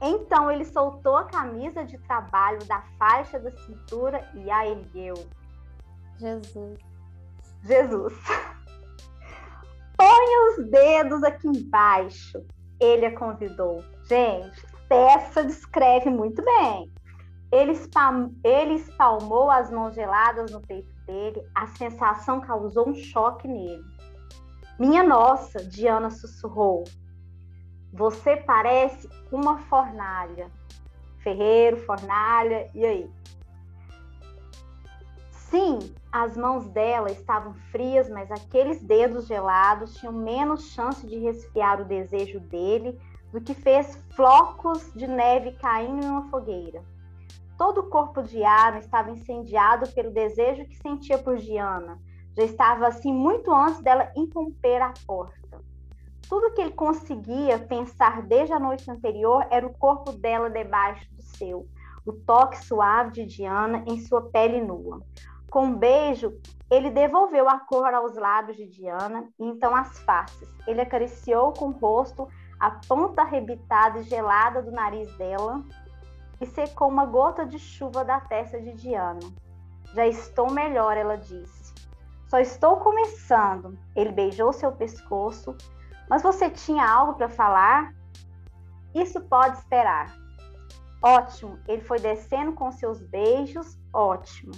Então 0.01 0.49
ele 0.49 0.63
soltou 0.63 1.17
a 1.17 1.25
camisa 1.25 1.83
de 1.83 1.97
trabalho 1.97 2.63
da 2.65 2.81
faixa 2.97 3.37
da 3.37 3.51
cintura 3.51 4.25
e 4.33 4.49
a 4.49 4.65
ergueu. 4.65 5.15
Jesus. 6.17 6.88
Jesus. 7.63 8.13
Ponha 9.97 10.51
os 10.51 10.69
dedos 10.69 11.23
aqui 11.23 11.47
embaixo. 11.47 12.45
Ele 12.79 13.05
a 13.05 13.17
convidou. 13.17 13.83
Gente, 14.07 14.65
Tessa 14.89 15.43
descreve 15.43 16.09
muito 16.09 16.43
bem. 16.43 16.91
Ele, 17.51 17.73
espalmou, 17.73 18.31
ele 18.43 18.73
espalmou 18.73 19.51
as 19.51 19.69
mãos 19.71 19.93
geladas 19.93 20.51
no 20.51 20.61
peito 20.61 20.91
dele. 21.05 21.43
A 21.53 21.67
sensação 21.67 22.41
causou 22.41 22.89
um 22.89 22.95
choque 22.95 23.47
nele. 23.47 23.83
Minha 24.79 25.03
nossa, 25.03 25.63
Diana 25.63 26.09
sussurrou. 26.09 26.85
Você 27.93 28.37
parece 28.37 29.07
uma 29.31 29.59
fornalha. 29.59 30.49
Ferreiro, 31.19 31.77
fornalha, 31.85 32.67
e 32.73 32.85
aí? 32.85 33.11
Sim, 35.31 35.77
as 36.11 36.35
mãos 36.35 36.67
dela 36.69 37.11
estavam 37.11 37.53
frias, 37.71 38.09
mas 38.09 38.31
aqueles 38.31 38.81
dedos 38.81 39.27
gelados 39.27 39.95
tinham 39.95 40.13
menos 40.13 40.71
chance 40.71 41.05
de 41.05 41.17
resfriar 41.19 41.81
o 41.81 41.85
desejo 41.85 42.39
dele 42.39 42.99
do 43.31 43.39
que 43.39 43.53
fez 43.53 43.95
flocos 44.15 44.91
de 44.93 45.07
neve 45.07 45.51
caindo 45.53 46.03
em 46.03 46.09
uma 46.09 46.29
fogueira. 46.29 46.83
Todo 47.57 47.81
o 47.81 47.89
corpo 47.89 48.23
de 48.23 48.43
Aaron 48.43 48.79
estava 48.79 49.11
incendiado 49.11 49.87
pelo 49.91 50.11
desejo 50.11 50.65
que 50.65 50.77
sentia 50.77 51.17
por 51.17 51.37
Diana. 51.37 51.99
Já 52.35 52.43
estava 52.43 52.87
assim 52.87 53.13
muito 53.13 53.53
antes 53.53 53.81
dela 53.81 54.11
interromper 54.15 54.81
a 54.81 54.93
porta. 55.05 55.61
Tudo 56.27 56.53
que 56.53 56.61
ele 56.61 56.71
conseguia 56.71 57.59
pensar 57.59 58.21
desde 58.21 58.53
a 58.53 58.59
noite 58.59 58.89
anterior 58.89 59.45
era 59.51 59.65
o 59.65 59.73
corpo 59.73 60.11
dela 60.11 60.49
debaixo 60.49 61.07
do 61.13 61.21
seu, 61.21 61.67
o 62.05 62.13
toque 62.13 62.63
suave 62.63 63.11
de 63.11 63.25
Diana 63.25 63.83
em 63.87 63.99
sua 63.99 64.21
pele 64.29 64.61
nua. 64.61 65.03
Com 65.49 65.65
um 65.65 65.75
beijo, 65.75 66.39
ele 66.69 66.91
devolveu 66.91 67.49
a 67.49 67.59
cor 67.59 67.93
aos 67.93 68.15
lábios 68.15 68.57
de 68.57 68.67
Diana 68.67 69.27
e 69.39 69.45
então 69.45 69.75
as 69.75 69.99
faces. 69.99 70.47
Ele 70.67 70.81
acariciou 70.81 71.51
com 71.53 71.69
o 71.69 71.71
rosto 71.71 72.27
a 72.59 72.71
ponta 72.87 73.21
arrebitada 73.21 73.99
e 73.99 74.03
gelada 74.03 74.61
do 74.61 74.71
nariz 74.71 75.11
dela 75.17 75.63
e 76.39 76.45
secou 76.45 76.87
uma 76.87 77.05
gota 77.05 77.45
de 77.45 77.57
chuva 77.57 78.05
da 78.05 78.19
testa 78.19 78.61
de 78.61 78.73
Diana. 78.73 79.19
Já 79.93 80.05
estou 80.05 80.51
melhor, 80.51 80.95
ela 80.95 81.17
disse. 81.17 81.73
Só 82.27 82.37
estou 82.39 82.77
começando. 82.77 83.77
Ele 83.95 84.11
beijou 84.11 84.53
seu 84.53 84.71
pescoço. 84.71 85.55
Mas 86.07 86.21
você 86.21 86.49
tinha 86.49 86.87
algo 86.87 87.15
para 87.15 87.27
falar? 87.27 87.93
Isso 88.93 89.19
pode 89.21 89.57
esperar. 89.57 90.15
Ótimo. 91.01 91.57
Ele 91.67 91.81
foi 91.81 91.99
descendo 91.99 92.53
com 92.53 92.71
seus 92.71 93.01
beijos. 93.01 93.79
Ótimo. 93.91 94.51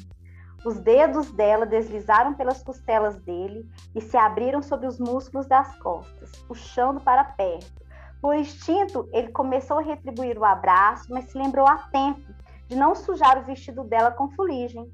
Os 0.64 0.80
dedos 0.80 1.32
dela 1.32 1.66
deslizaram 1.66 2.36
pelas 2.36 2.62
costelas 2.62 3.18
dele 3.22 3.68
e 3.96 4.02
se 4.02 4.16
abriram 4.16 4.62
sobre 4.62 4.86
os 4.86 5.00
músculos 5.00 5.48
das 5.48 5.76
costas, 5.80 6.32
puxando 6.48 7.02
para 7.02 7.24
perto. 7.24 7.82
Por 8.22 8.36
instinto, 8.36 9.10
ele 9.12 9.30
começou 9.30 9.80
a 9.80 9.82
retribuir 9.82 10.38
o 10.38 10.46
abraço, 10.46 11.08
mas 11.10 11.26
se 11.26 11.38
lembrou 11.38 11.68
a 11.68 11.78
tempo 11.92 12.22
de 12.68 12.76
não 12.76 12.94
sujar 12.94 13.40
o 13.40 13.44
vestido 13.44 13.84
dela 13.84 14.12
com 14.12 14.30
fuligem. 14.30 14.92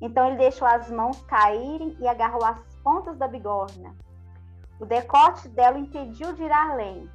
Então 0.00 0.26
ele 0.28 0.36
deixou 0.36 0.66
as 0.68 0.88
mãos 0.88 1.20
caírem 1.22 1.96
e 1.98 2.06
agarrou 2.06 2.44
as 2.44 2.62
pontas 2.84 3.18
da 3.18 3.26
bigorna. 3.26 3.96
O 4.78 4.86
decote 4.86 5.48
dela 5.48 5.76
o 5.76 5.80
impediu 5.80 6.32
de 6.32 6.44
ir 6.44 6.52
além. 6.52 7.10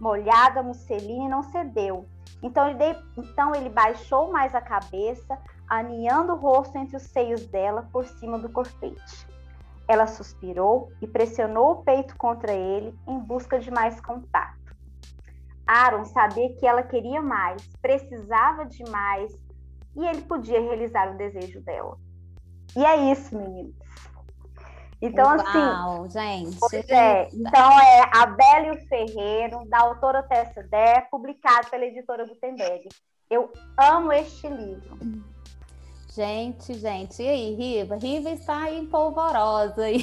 Molhada, 0.00 0.62
musseline 0.62 1.28
não 1.28 1.44
cedeu. 1.44 2.06
Então 2.42 2.68
ele, 2.68 2.78
de... 2.78 2.98
então 3.16 3.54
ele 3.54 3.68
baixou 3.68 4.32
mais 4.32 4.54
a 4.54 4.60
cabeça, 4.60 5.38
aninhando 5.68 6.32
o 6.32 6.36
rosto 6.36 6.76
entre 6.78 6.96
os 6.96 7.02
seios 7.04 7.46
dela 7.46 7.88
por 7.92 8.04
cima 8.04 8.38
do 8.38 8.48
corpete. 8.48 9.26
Ela 9.86 10.06
suspirou 10.06 10.90
e 11.00 11.06
pressionou 11.06 11.72
o 11.72 11.82
peito 11.82 12.16
contra 12.16 12.52
ele 12.52 12.94
em 13.06 13.18
busca 13.18 13.58
de 13.58 13.70
mais 13.70 14.00
contato. 14.00 14.58
Aaron 15.66 16.04
sabia 16.06 16.54
que 16.54 16.66
ela 16.66 16.82
queria 16.82 17.20
mais, 17.20 17.62
precisava 17.82 18.64
de 18.64 18.82
mais 18.90 19.32
e 19.96 20.06
ele 20.06 20.22
podia 20.22 20.60
realizar 20.60 21.12
o 21.12 21.16
desejo 21.16 21.60
dela. 21.60 21.98
E 22.76 22.84
é 22.84 23.12
isso, 23.12 23.36
meninos. 23.36 23.74
Então, 25.00 25.36
Uau, 25.36 26.04
assim. 26.04 26.10
gente. 26.10 26.58
Pois 26.58 26.88
é. 26.88 27.28
Então, 27.32 27.80
é 27.80 28.10
A 28.12 28.26
Bela 28.26 28.66
e 28.66 28.70
o 28.72 28.88
Ferreiro, 28.88 29.64
da 29.68 29.80
autora 29.80 30.22
Tessa 30.24 30.62
Der, 30.64 31.08
publicado 31.10 31.68
pela 31.70 31.84
editora 31.84 32.26
Gutenberg. 32.26 32.88
Eu 33.30 33.52
amo 33.78 34.12
este 34.12 34.48
livro. 34.48 34.98
Gente, 36.18 36.74
gente, 36.74 37.22
e 37.22 37.28
aí, 37.28 37.54
Riva? 37.54 37.94
Riva 37.94 38.30
está 38.30 38.64
aí 38.64 38.84
polvorosa 38.86 39.84
aí. 39.84 39.98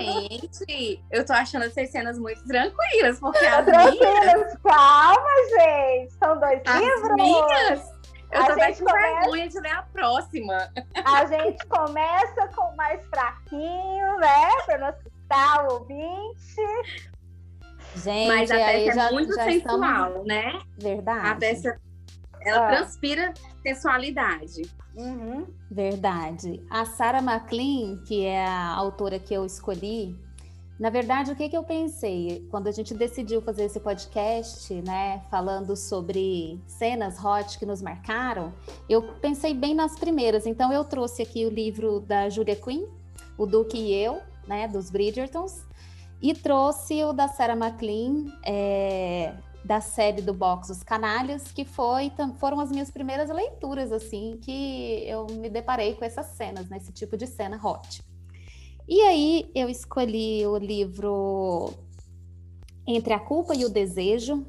Gente, 0.00 1.04
eu 1.10 1.26
tô 1.26 1.34
achando 1.34 1.66
essas 1.66 1.90
cenas 1.90 2.18
muito 2.18 2.42
tranquilas, 2.46 3.20
porque 3.20 3.44
as 3.44 3.66
tranquilas, 3.66 4.24
minhas... 4.24 4.56
calma, 4.62 5.28
gente. 5.50 6.14
São 6.14 6.40
dois 6.40 6.62
as 6.64 6.80
livros. 6.80 7.14
Minhas? 7.16 7.92
Eu 8.32 8.40
a 8.40 8.46
tô 8.46 8.52
até 8.52 8.72
com 8.72 8.84
começa... 8.86 9.20
vergonha 9.20 9.48
de 9.50 9.60
ler 9.60 9.72
a 9.72 9.82
próxima. 9.82 10.72
A 11.04 11.26
gente 11.26 11.66
começa 11.66 12.48
com 12.56 12.74
mais 12.74 13.04
fraquinho, 13.08 14.16
né? 14.20 14.48
Pra 14.64 14.78
não 14.78 14.86
assustar 14.86 15.66
o 15.66 15.72
ouvinte. 15.74 16.56
Gente, 17.96 18.28
Mas 18.28 18.50
a 18.50 18.54
peça 18.54 18.90
é 18.90 18.94
já, 18.94 19.12
muito 19.12 19.34
já 19.34 19.44
sensual, 19.44 20.06
estamos... 20.08 20.26
né? 20.26 20.62
Verdade. 20.78 21.28
A 21.28 21.34
peça, 21.34 21.78
ela 22.44 22.66
ah. 22.66 22.76
transpira 22.76 23.32
sensualidade. 23.62 24.62
Uhum. 24.96 25.46
Verdade. 25.70 26.62
A 26.68 26.84
Sarah 26.84 27.22
McLean, 27.22 28.02
que 28.06 28.24
é 28.24 28.44
a 28.44 28.74
autora 28.74 29.18
que 29.18 29.32
eu 29.32 29.44
escolhi, 29.46 30.18
na 30.82 30.90
verdade, 30.90 31.30
o 31.30 31.36
que, 31.36 31.48
que 31.48 31.56
eu 31.56 31.62
pensei 31.62 32.44
quando 32.50 32.66
a 32.66 32.72
gente 32.72 32.92
decidiu 32.92 33.40
fazer 33.40 33.66
esse 33.66 33.78
podcast, 33.78 34.74
né, 34.82 35.22
falando 35.30 35.76
sobre 35.76 36.60
cenas 36.66 37.22
hot 37.22 37.56
que 37.56 37.64
nos 37.64 37.80
marcaram? 37.80 38.52
Eu 38.88 39.02
pensei 39.20 39.54
bem 39.54 39.74
nas 39.74 39.96
primeiras. 39.96 40.44
Então, 40.44 40.72
eu 40.72 40.84
trouxe 40.84 41.22
aqui 41.22 41.46
o 41.46 41.50
livro 41.50 42.00
da 42.00 42.28
Julia 42.28 42.56
Quinn, 42.56 42.86
O 43.38 43.46
Duque 43.46 43.78
e 43.78 43.94
Eu, 43.94 44.22
né, 44.44 44.66
dos 44.66 44.90
Bridgertons, 44.90 45.62
e 46.20 46.34
trouxe 46.34 47.04
o 47.04 47.12
da 47.12 47.28
Sarah 47.28 47.54
McLean, 47.54 48.26
é, 48.44 49.34
da 49.64 49.80
série 49.80 50.20
do 50.20 50.34
box 50.34 50.70
Os 50.70 50.82
Canalhas, 50.82 51.52
que 51.52 51.64
foi, 51.64 52.12
foram 52.38 52.60
as 52.60 52.70
minhas 52.70 52.90
primeiras 52.90 53.30
leituras, 53.30 53.92
assim, 53.92 54.38
que 54.42 55.04
eu 55.06 55.26
me 55.26 55.48
deparei 55.48 55.94
com 55.94 56.04
essas 56.04 56.26
cenas, 56.26 56.68
né, 56.68 56.78
esse 56.78 56.92
tipo 56.92 57.16
de 57.16 57.26
cena 57.26 57.60
hot. 57.62 58.02
E 58.88 59.00
aí 59.02 59.50
eu 59.54 59.68
escolhi 59.68 60.46
o 60.46 60.56
livro 60.56 61.72
Entre 62.86 63.12
a 63.12 63.20
Culpa 63.20 63.54
e 63.54 63.64
o 63.64 63.68
Desejo, 63.68 64.44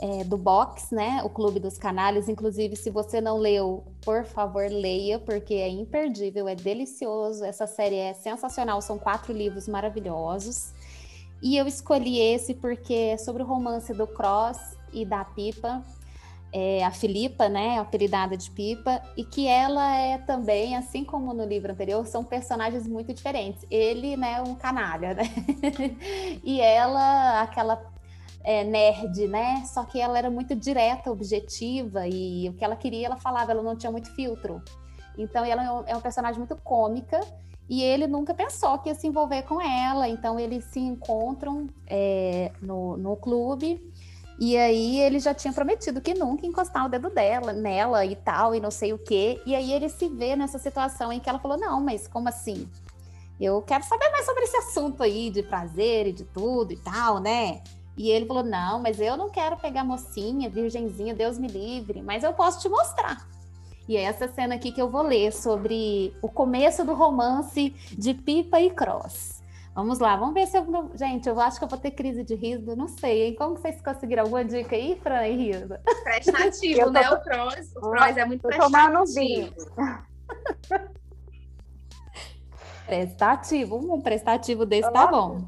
é, 0.00 0.24
do 0.24 0.36
Box, 0.36 0.92
né? 0.92 1.22
O 1.22 1.28
Clube 1.28 1.60
dos 1.60 1.78
Canalhas. 1.78 2.28
Inclusive, 2.28 2.74
se 2.76 2.90
você 2.90 3.20
não 3.20 3.38
leu, 3.38 3.84
por 4.04 4.24
favor, 4.24 4.68
leia, 4.68 5.18
porque 5.18 5.54
é 5.54 5.68
imperdível, 5.68 6.48
é 6.48 6.54
delicioso. 6.54 7.44
Essa 7.44 7.66
série 7.66 7.96
é 7.96 8.14
sensacional, 8.14 8.80
são 8.82 8.98
quatro 8.98 9.32
livros 9.32 9.68
maravilhosos. 9.68 10.72
E 11.42 11.56
eu 11.56 11.66
escolhi 11.66 12.20
esse 12.20 12.54
porque 12.54 12.94
é 12.94 13.16
sobre 13.16 13.42
o 13.42 13.46
romance 13.46 13.92
do 13.92 14.06
Cross 14.06 14.58
e 14.92 15.04
da 15.04 15.24
Pipa, 15.24 15.82
é, 16.52 16.84
a 16.84 16.90
Filipa, 16.90 17.48
né, 17.48 17.78
apelidada 17.78 18.36
de 18.36 18.50
Pipa, 18.50 19.02
e 19.16 19.24
que 19.24 19.48
ela 19.48 19.96
é 19.96 20.18
também, 20.18 20.76
assim 20.76 21.02
como 21.02 21.32
no 21.32 21.44
livro 21.44 21.72
anterior, 21.72 22.06
são 22.06 22.22
personagens 22.22 22.86
muito 22.86 23.12
diferentes. 23.14 23.66
Ele, 23.70 24.16
né, 24.16 24.40
um 24.42 24.54
canalha, 24.54 25.14
né? 25.14 25.24
e 26.44 26.60
ela, 26.60 27.40
aquela 27.40 27.82
é, 28.44 28.62
nerd, 28.64 29.26
né? 29.28 29.64
Só 29.64 29.84
que 29.84 29.98
ela 29.98 30.18
era 30.18 30.30
muito 30.30 30.54
direta, 30.54 31.10
objetiva, 31.10 32.06
e 32.06 32.50
o 32.50 32.52
que 32.52 32.64
ela 32.64 32.76
queria, 32.76 33.06
ela 33.06 33.16
falava, 33.16 33.50
ela 33.50 33.62
não 33.62 33.76
tinha 33.76 33.90
muito 33.90 34.14
filtro. 34.14 34.62
Então, 35.16 35.44
ela 35.44 35.64
é 35.64 35.72
um, 35.72 35.84
é 35.86 36.00
personagem 36.00 36.38
muito 36.38 36.56
cômica, 36.56 37.18
e 37.72 37.82
ele 37.82 38.06
nunca 38.06 38.34
pensou 38.34 38.78
que 38.80 38.90
ia 38.90 38.94
se 38.94 39.06
envolver 39.06 39.44
com 39.44 39.58
ela, 39.58 40.06
então 40.06 40.38
eles 40.38 40.62
se 40.66 40.78
encontram 40.78 41.70
é, 41.86 42.52
no, 42.60 42.98
no 42.98 43.16
clube. 43.16 43.80
E 44.38 44.58
aí 44.58 45.00
ele 45.00 45.18
já 45.18 45.32
tinha 45.32 45.54
prometido 45.54 45.98
que 45.98 46.12
nunca 46.12 46.46
encostar 46.46 46.84
o 46.84 46.88
dedo 46.90 47.08
dela, 47.08 47.50
nela 47.54 48.04
e 48.04 48.14
tal, 48.14 48.54
e 48.54 48.60
não 48.60 48.70
sei 48.70 48.92
o 48.92 48.98
quê. 48.98 49.40
E 49.46 49.54
aí 49.54 49.72
ele 49.72 49.88
se 49.88 50.06
vê 50.06 50.36
nessa 50.36 50.58
situação 50.58 51.10
em 51.10 51.18
que 51.18 51.30
ela 51.30 51.38
falou: 51.38 51.56
não, 51.56 51.80
mas 51.80 52.06
como 52.06 52.28
assim? 52.28 52.68
Eu 53.40 53.62
quero 53.62 53.84
saber 53.84 54.10
mais 54.10 54.26
sobre 54.26 54.42
esse 54.42 54.56
assunto 54.58 55.02
aí 55.02 55.30
de 55.30 55.42
prazer 55.42 56.08
e 56.08 56.12
de 56.12 56.24
tudo 56.24 56.74
e 56.74 56.76
tal, 56.76 57.20
né? 57.20 57.62
E 57.96 58.10
ele 58.10 58.26
falou: 58.26 58.42
não, 58.42 58.82
mas 58.82 59.00
eu 59.00 59.16
não 59.16 59.30
quero 59.30 59.56
pegar 59.56 59.82
mocinha, 59.82 60.50
virgenzinha, 60.50 61.14
Deus 61.14 61.38
me 61.38 61.48
livre, 61.48 62.02
mas 62.02 62.22
eu 62.22 62.34
posso 62.34 62.60
te 62.60 62.68
mostrar. 62.68 63.31
E 63.88 63.96
é 63.96 64.02
essa 64.02 64.28
cena 64.28 64.54
aqui 64.54 64.70
que 64.72 64.80
eu 64.80 64.88
vou 64.88 65.02
ler 65.02 65.32
sobre 65.32 66.14
o 66.22 66.28
começo 66.28 66.84
do 66.84 66.94
romance 66.94 67.74
de 67.90 68.14
Pipa 68.14 68.60
e 68.60 68.70
Cross. 68.70 69.42
Vamos 69.74 69.98
lá, 69.98 70.16
vamos 70.16 70.34
ver 70.34 70.46
se 70.46 70.58
eu. 70.58 70.90
Gente, 70.94 71.26
eu 71.28 71.40
acho 71.40 71.58
que 71.58 71.64
eu 71.64 71.68
vou 71.68 71.78
ter 71.78 71.92
crise 71.92 72.22
de 72.22 72.34
riso, 72.34 72.76
não 72.76 72.88
sei, 72.88 73.28
hein? 73.28 73.34
Como 73.34 73.56
vocês 73.56 73.80
conseguiram 73.80 74.24
alguma 74.24 74.44
dica 74.44 74.76
aí, 74.76 75.00
Fran 75.02 75.26
e 75.26 75.36
Risa? 75.36 75.80
Prestativo, 76.04 76.84
tô... 76.84 76.90
né? 76.90 77.10
O 77.10 77.22
Cross, 77.22 77.76
o 77.76 77.80
Cross 77.80 78.16
é 78.18 78.24
muito 78.26 78.42
prestativo. 78.42 79.54
prestativo, 82.86 83.94
um 83.94 84.00
prestativo 84.02 84.66
desse 84.66 84.92
tá 84.92 85.06
bom. 85.06 85.40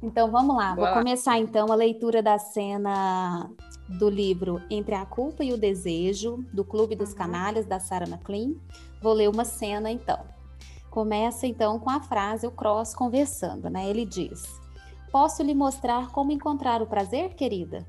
Então 0.00 0.30
vamos 0.30 0.56
lá, 0.56 0.76
vou 0.76 0.86
começar 0.92 1.36
então 1.36 1.70
a 1.70 1.74
leitura 1.74 2.22
da 2.22 2.38
cena 2.38 3.50
do 3.98 4.08
livro 4.08 4.62
Entre 4.70 4.94
a 4.94 5.04
Culpa 5.04 5.42
e 5.42 5.52
o 5.52 5.58
Desejo, 5.58 6.44
do 6.52 6.64
Clube 6.64 6.94
dos. 6.94 7.12
Canalhas, 7.12 7.66
da 7.66 7.80
Sarah 7.80 8.08
McLean. 8.08 8.54
Vou 9.02 9.12
ler 9.12 9.28
uma 9.28 9.44
cena 9.44 9.90
então. 9.90 10.18
Começa 10.90 11.46
então 11.46 11.78
com 11.78 11.90
a 11.90 12.00
frase 12.00 12.46
o 12.46 12.50
Cross 12.50 12.94
conversando, 12.94 13.68
né? 13.68 13.88
Ele 13.88 14.04
diz: 14.04 14.60
Posso 15.10 15.42
lhe 15.42 15.54
mostrar 15.54 16.10
como 16.10 16.32
encontrar 16.32 16.82
o 16.82 16.86
prazer, 16.86 17.34
querida? 17.34 17.86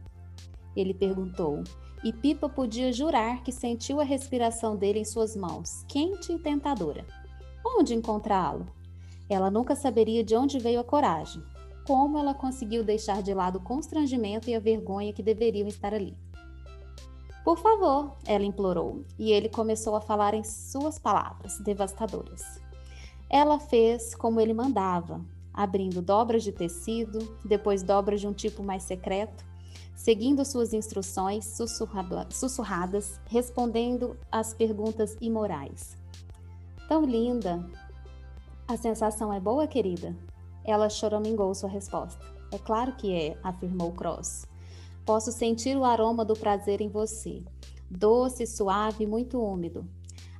Ele 0.76 0.94
perguntou, 0.94 1.64
e 2.04 2.12
Pipa 2.12 2.50
podia 2.50 2.92
jurar 2.92 3.44
que 3.44 3.52
sentiu 3.52 4.00
a 4.00 4.04
respiração 4.04 4.76
dele 4.76 5.00
em 5.00 5.06
suas 5.06 5.36
mãos, 5.36 5.84
quente 5.88 6.34
e 6.34 6.40
tentadora. 6.40 7.06
Onde 7.66 7.94
encontrá-lo? 7.94 8.66
Ela 9.30 9.52
nunca 9.52 9.76
saberia 9.76 10.24
de 10.24 10.36
onde 10.36 10.60
veio 10.60 10.80
a 10.80 10.84
coragem, 10.84 11.44
como 11.86 12.18
ela 12.18 12.34
conseguiu 12.34 12.84
deixar 12.84 13.22
de 13.22 13.34
lado 13.34 13.58
o 13.58 13.64
constrangimento 13.64 14.50
e 14.50 14.56
a 14.56 14.60
vergonha 14.60 15.14
que 15.14 15.24
deveriam 15.24 15.68
estar 15.68 15.94
ali. 15.94 16.16
Por 17.44 17.58
favor, 17.58 18.18
ela 18.26 18.46
implorou, 18.46 19.04
e 19.18 19.32
ele 19.32 19.50
começou 19.50 19.96
a 19.96 20.02
falar 20.02 20.34
em 20.34 20.44
suas 20.44 21.00
palavras 21.00 21.58
devastadoras. 21.60 22.62
Ela 23.28 23.60
fez 23.60 24.14
como 24.14 24.40
ele 24.40 24.54
mandava, 24.54 25.26
abrindo 25.52 26.02
dobras 26.02 26.44
de 26.44 26.52
tecido, 26.52 27.38
depois 27.44 27.82
dobras 27.82 28.22
de 28.22 28.28
um 28.28 28.34
tipo 28.34 28.62
mais 28.62 28.84
secreto, 28.84 29.44
seguindo 29.96 30.46
suas 30.46 30.74
instruções 30.74 31.46
sussurrada, 31.46 32.28
sussurradas, 32.30 33.20
respondendo 33.26 34.18
às 34.32 34.54
perguntas 34.54 35.18
imorais. 35.20 35.98
Tão 36.88 37.04
linda! 37.04 37.66
A 38.68 38.78
sensação 38.78 39.34
é 39.34 39.40
boa, 39.40 39.68
querida? 39.68 40.16
Ela 40.64 40.90
choramingou 40.90 41.54
sua 41.54 41.70
resposta. 41.70 42.24
É 42.52 42.58
claro 42.58 42.96
que 42.96 43.14
é, 43.14 43.38
afirmou 43.44 43.92
Cross. 43.92 44.46
Posso 45.06 45.32
sentir 45.32 45.78
o 45.78 45.86
aroma 45.86 46.24
do 46.24 46.36
prazer 46.36 46.82
em 46.82 46.90
você. 46.90 47.44
Doce, 47.90 48.46
suave, 48.46 49.06
muito 49.06 49.42
úmido. 49.42 49.88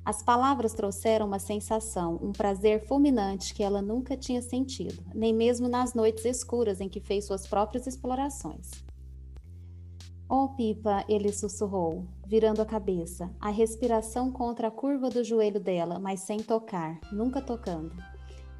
As 0.04 0.20
palavras 0.20 0.74
trouxeram 0.74 1.26
uma 1.26 1.38
sensação, 1.38 2.18
um 2.20 2.32
prazer 2.32 2.86
fulminante 2.86 3.54
que 3.54 3.62
ela 3.62 3.80
nunca 3.80 4.16
tinha 4.16 4.42
sentido, 4.42 5.04
nem 5.14 5.32
mesmo 5.32 5.68
nas 5.68 5.94
noites 5.94 6.24
escuras 6.24 6.80
em 6.80 6.88
que 6.88 7.00
fez 7.00 7.24
suas 7.24 7.46
próprias 7.46 7.86
explorações. 7.86 8.70
Oh, 10.28 10.48
Pipa, 10.48 11.04
ele 11.08 11.32
sussurrou, 11.32 12.04
virando 12.26 12.60
a 12.62 12.66
cabeça, 12.66 13.30
a 13.38 13.50
respiração 13.50 14.32
contra 14.32 14.68
a 14.68 14.70
curva 14.70 15.08
do 15.08 15.22
joelho 15.22 15.60
dela, 15.60 15.98
mas 16.00 16.20
sem 16.20 16.38
tocar, 16.38 16.98
nunca 17.12 17.40
tocando. 17.40 17.94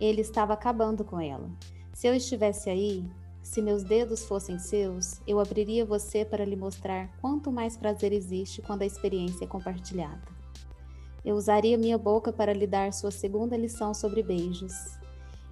Ele 0.02 0.20
estava 0.20 0.52
acabando 0.52 1.04
com 1.04 1.20
ela. 1.20 1.48
Se 1.92 2.08
eu 2.08 2.14
estivesse 2.16 2.68
aí, 2.68 3.08
se 3.40 3.62
meus 3.62 3.84
dedos 3.84 4.24
fossem 4.24 4.58
seus, 4.58 5.20
eu 5.28 5.38
abriria 5.38 5.84
você 5.84 6.24
para 6.24 6.44
lhe 6.44 6.56
mostrar 6.56 7.08
quanto 7.20 7.52
mais 7.52 7.76
prazer 7.76 8.12
existe 8.12 8.60
quando 8.62 8.82
a 8.82 8.84
experiência 8.84 9.44
é 9.44 9.46
compartilhada. 9.46 10.20
Eu 11.24 11.36
usaria 11.36 11.78
minha 11.78 11.96
boca 11.96 12.32
para 12.32 12.52
lhe 12.52 12.66
dar 12.66 12.92
sua 12.92 13.12
segunda 13.12 13.56
lição 13.56 13.94
sobre 13.94 14.24
beijos. 14.24 14.72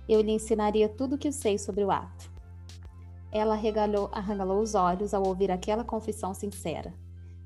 Eu 0.08 0.20
lhe 0.20 0.32
ensinaria 0.32 0.88
tudo 0.88 1.14
o 1.14 1.18
que 1.18 1.30
sei 1.30 1.56
sobre 1.56 1.84
o 1.84 1.90
ato. 1.92 2.28
Ela 3.30 3.54
arregalou, 3.54 4.08
arregalou 4.10 4.60
os 4.60 4.74
olhos 4.74 5.14
ao 5.14 5.24
ouvir 5.24 5.52
aquela 5.52 5.84
confissão 5.84 6.34
sincera. 6.34 6.92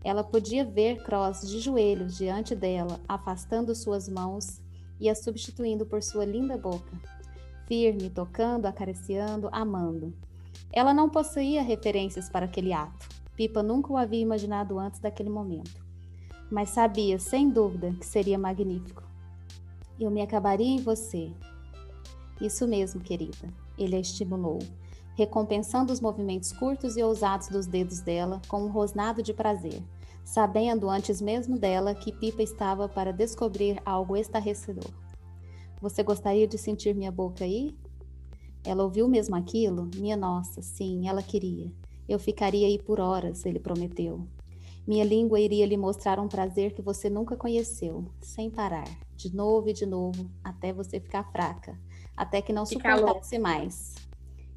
Ela 0.03 0.25
podia 0.25 0.65
ver 0.65 1.03
Cross 1.03 1.51
de 1.51 1.61
joelhos 1.61 2.17
diante 2.17 2.55
dela, 2.55 2.99
afastando 3.07 3.75
suas 3.75 4.09
mãos 4.09 4.64
e 5.01 5.15
substituindo 5.15 5.85
por 5.85 6.03
sua 6.03 6.25
linda 6.25 6.57
boca, 6.57 6.93
firme, 7.67 8.11
tocando, 8.11 8.67
acariciando, 8.67 9.49
amando. 9.53 10.15
Ela 10.73 10.95
não 10.95 11.09
possuía 11.09 11.63
referências 11.63 12.29
para 12.29 12.47
aquele 12.47 12.73
ato. 12.73 13.09
Pipa 13.37 13.63
nunca 13.63 13.93
o 13.93 13.97
havia 13.97 14.21
imaginado 14.21 14.79
antes 14.79 15.01
daquele 15.01 15.31
momento. 15.31 15.85
Mas 16.51 16.71
sabia, 16.71 17.19
sem 17.19 17.51
dúvida, 17.51 17.93
que 17.99 18.07
seria 18.07 18.39
magnífico. 18.39 19.03
Eu 19.99 20.11
me 20.11 20.23
acabaria 20.23 20.67
em 20.67 20.81
você. 20.81 21.33
Isso 22.41 22.67
mesmo, 22.67 23.01
querida. 23.01 23.49
Ele 23.79 23.97
a 23.97 24.01
estimulou, 24.01 24.59
recompensando 25.17 25.93
os 25.93 26.01
movimentos 26.01 26.53
curtos 26.53 26.97
e 26.97 27.03
ousados 27.03 27.49
dos 27.49 27.67
dedos 27.67 28.01
dela 28.01 28.41
com 28.49 28.63
um 28.63 28.71
rosnado 28.71 29.23
de 29.23 29.33
prazer, 29.33 29.83
sabendo 30.25 30.89
antes 30.89 31.21
mesmo 31.21 31.59
dela 31.59 31.95
que 31.95 32.11
Pipa 32.11 32.43
estava 32.43 32.89
para 32.89 33.13
descobrir 33.13 33.81
algo 33.85 34.17
estarrecedor. 34.17 34.91
Você 35.81 36.03
gostaria 36.03 36.47
de 36.47 36.57
sentir 36.57 36.95
minha 36.95 37.13
boca 37.13 37.45
aí? 37.45 37.77
Ela 38.65 38.83
ouviu 38.83 39.07
mesmo 39.07 39.37
aquilo? 39.37 39.91
Minha 39.95 40.17
nossa, 40.17 40.63
sim, 40.63 41.07
ela 41.07 41.23
queria. 41.23 41.71
Eu 42.09 42.19
ficaria 42.19 42.67
aí 42.67 42.79
por 42.79 42.99
horas, 42.99 43.45
ele 43.45 43.61
prometeu. 43.61 44.27
Minha 44.87 45.05
língua 45.05 45.41
iria 45.41 45.67
lhe 45.67 45.77
mostrar 45.77 46.19
um 46.19 46.29
prazer 46.29 46.75
que 46.75 46.83
você 46.83 47.09
nunca 47.09 47.37
conheceu, 47.37 48.07
sem 48.21 48.51
parar, 48.51 48.89
de 49.15 49.35
novo 49.35 49.69
e 49.69 49.73
de 49.73 49.87
novo, 49.87 50.31
até 50.43 50.73
você 50.73 51.01
ficar 51.01 51.25
fraca, 51.31 51.79
até 52.17 52.43
que 52.43 52.53
não 52.53 52.67
suportasse 52.67 53.39
mais 53.39 53.95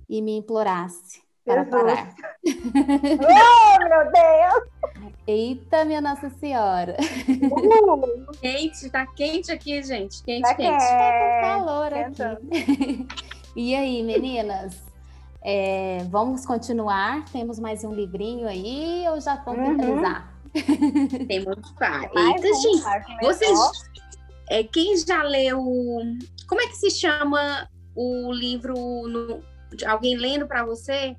e 0.09 0.21
me 0.21 0.37
implorasse 0.37 1.26
para 1.47 1.63
Jesus. 1.63 1.81
parar. 1.81 2.15
oh, 2.45 3.87
meu 3.87 4.11
Deus! 4.11 5.13
Eita, 5.25 5.85
minha 5.85 6.01
Nossa 6.01 6.29
Senhora! 6.29 6.97
Uh, 7.27 8.31
quente, 8.41 8.89
tá 8.89 9.05
quente 9.07 9.51
aqui, 9.51 9.81
gente. 9.81 10.21
Quente, 10.23 10.41
tá 10.41 10.55
quente. 10.55 10.77
Tá 10.77 11.39
calor 11.41 11.93
aqui. 11.93 13.07
e 13.55 13.73
aí, 13.73 14.03
meninas? 14.03 14.75
É, 15.41 15.99
vamos 16.09 16.45
continuar? 16.45 17.23
Temos 17.31 17.57
mais 17.59 17.85
um 17.85 17.93
livrinho 17.93 18.47
aí 18.47 19.05
ou 19.09 19.21
já 19.21 19.35
vamos 19.37 19.69
uhum. 19.69 19.79
finalizar? 19.79 20.33
Temos 21.27 21.73
vários. 21.79 22.15
Eita, 22.15 22.53
gente, 22.61 23.21
vocês. 23.21 23.59
É, 24.49 24.63
quem 24.63 24.97
já 24.97 25.23
leu. 25.23 25.63
Como 26.47 26.61
é 26.61 26.67
que 26.67 26.75
se 26.75 26.91
chama 26.91 27.69
o 27.95 28.31
livro? 28.33 28.73
No, 28.73 29.41
alguém 29.85 30.17
lendo 30.17 30.47
para 30.47 30.65
você? 30.65 31.15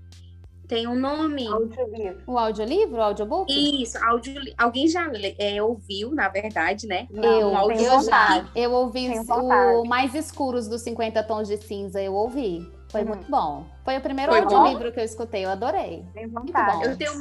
Tem 0.68 0.86
um 0.86 0.94
nome? 0.94 1.48
Audiolivro. 1.48 2.22
O 2.26 2.38
audiolivro? 2.38 2.98
O 2.98 3.02
audiobook? 3.02 3.82
Isso, 3.82 3.96
audio, 4.04 4.34
alguém 4.58 4.86
já 4.86 5.10
é, 5.38 5.62
ouviu, 5.62 6.14
na 6.14 6.28
verdade, 6.28 6.86
né? 6.86 7.08
Não, 7.10 7.24
eu, 7.24 7.48
um 7.48 7.72
eu 7.72 8.02
já. 8.02 8.46
Eu 8.54 8.72
ouvi 8.72 9.08
o 9.08 9.84
Mais 9.86 10.14
Escuros 10.14 10.68
dos 10.68 10.82
50 10.82 11.22
Tons 11.22 11.48
de 11.48 11.56
Cinza, 11.56 12.02
eu 12.02 12.14
ouvi. 12.14 12.70
Foi 12.90 13.02
hum. 13.02 13.06
muito 13.06 13.30
bom. 13.30 13.64
Foi 13.82 13.96
o 13.96 14.00
primeiro 14.02 14.30
Foi 14.30 14.42
audiolivro 14.42 14.84
bom? 14.84 14.92
que 14.92 15.00
eu 15.00 15.04
escutei, 15.04 15.44
eu 15.46 15.50
adorei. 15.50 16.04
Tem 16.12 16.28
vontade. 16.28 16.84
Eu 16.84 16.96
tenho, 16.96 17.12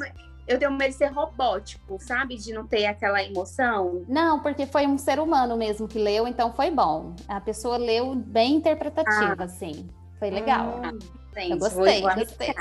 eu 0.46 0.60
tenho 0.60 0.72
medo 0.72 0.92
de 0.92 0.98
ser 0.98 1.08
robótico, 1.08 1.98
sabe? 2.02 2.36
De 2.36 2.52
não 2.52 2.68
ter 2.68 2.86
aquela 2.86 3.24
emoção. 3.24 4.04
Não, 4.10 4.42
porque 4.42 4.66
foi 4.66 4.86
um 4.86 4.98
ser 4.98 5.20
humano 5.20 5.56
mesmo 5.56 5.88
que 5.88 6.00
leu, 6.00 6.28
então 6.28 6.52
foi 6.54 6.70
bom. 6.70 7.16
A 7.28 7.40
pessoa 7.40 7.78
leu 7.78 8.14
bem 8.14 8.56
interpretativa, 8.56 9.36
ah. 9.40 9.44
assim. 9.44 9.88
Foi 10.20 10.30
legal. 10.30 10.82
Hum. 10.84 11.00
Eu 11.36 11.58
gostei, 11.60 12.02
gostei. 12.02 12.50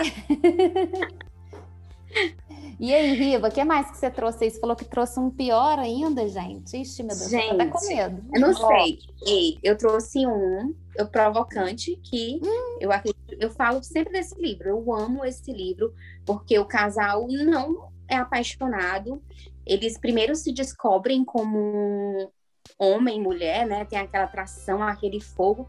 e 2.78 2.94
aí, 2.94 3.14
Riva, 3.14 3.48
o 3.48 3.50
que 3.50 3.64
mais 3.64 3.90
que 3.90 3.96
você 3.96 4.10
trouxe? 4.10 4.50
Você 4.50 4.60
falou 4.60 4.76
que 4.76 4.84
trouxe 4.84 5.18
um 5.18 5.30
pior 5.30 5.78
ainda, 5.78 6.28
gente. 6.28 6.76
Ixi, 6.76 7.02
meu 7.02 7.16
Deus, 7.16 7.30
gente, 7.30 7.54
até 7.54 7.66
com 7.66 7.80
medo. 7.86 8.22
Eu 8.34 8.40
não 8.40 8.54
sei. 8.54 8.98
Ei, 9.26 9.58
eu 9.62 9.78
trouxe 9.78 10.26
um 10.26 10.74
eu, 10.94 11.08
provocante 11.08 11.96
que 12.02 12.38
hum. 12.44 12.76
eu 12.78 12.92
acredito, 12.92 13.34
eu 13.40 13.50
falo 13.50 13.82
sempre 13.82 14.12
desse 14.12 14.38
livro. 14.40 14.68
Eu 14.68 14.92
amo 14.92 15.24
esse 15.24 15.50
livro 15.50 15.94
porque 16.26 16.58
o 16.58 16.66
casal 16.66 17.26
não 17.28 17.88
é 18.06 18.16
apaixonado. 18.16 19.22
Eles 19.64 19.96
primeiro 19.96 20.34
se 20.34 20.52
descobrem 20.52 21.24
como 21.24 22.30
homem 22.78 23.18
e 23.18 23.22
mulher, 23.22 23.66
né? 23.66 23.86
Tem 23.86 23.98
aquela 23.98 24.24
atração, 24.24 24.82
aquele 24.82 25.20
fogo 25.20 25.66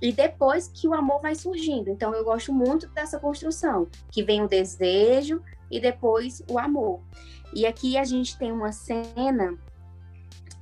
e 0.00 0.12
depois 0.12 0.68
que 0.68 0.86
o 0.86 0.94
amor 0.94 1.20
vai 1.20 1.34
surgindo. 1.34 1.90
Então 1.90 2.14
eu 2.14 2.24
gosto 2.24 2.52
muito 2.52 2.88
dessa 2.88 3.18
construção, 3.18 3.88
que 4.10 4.22
vem 4.22 4.42
o 4.42 4.48
desejo 4.48 5.42
e 5.70 5.80
depois 5.80 6.42
o 6.50 6.58
amor. 6.58 7.00
E 7.54 7.66
aqui 7.66 7.96
a 7.96 8.04
gente 8.04 8.36
tem 8.38 8.52
uma 8.52 8.72
cena 8.72 9.58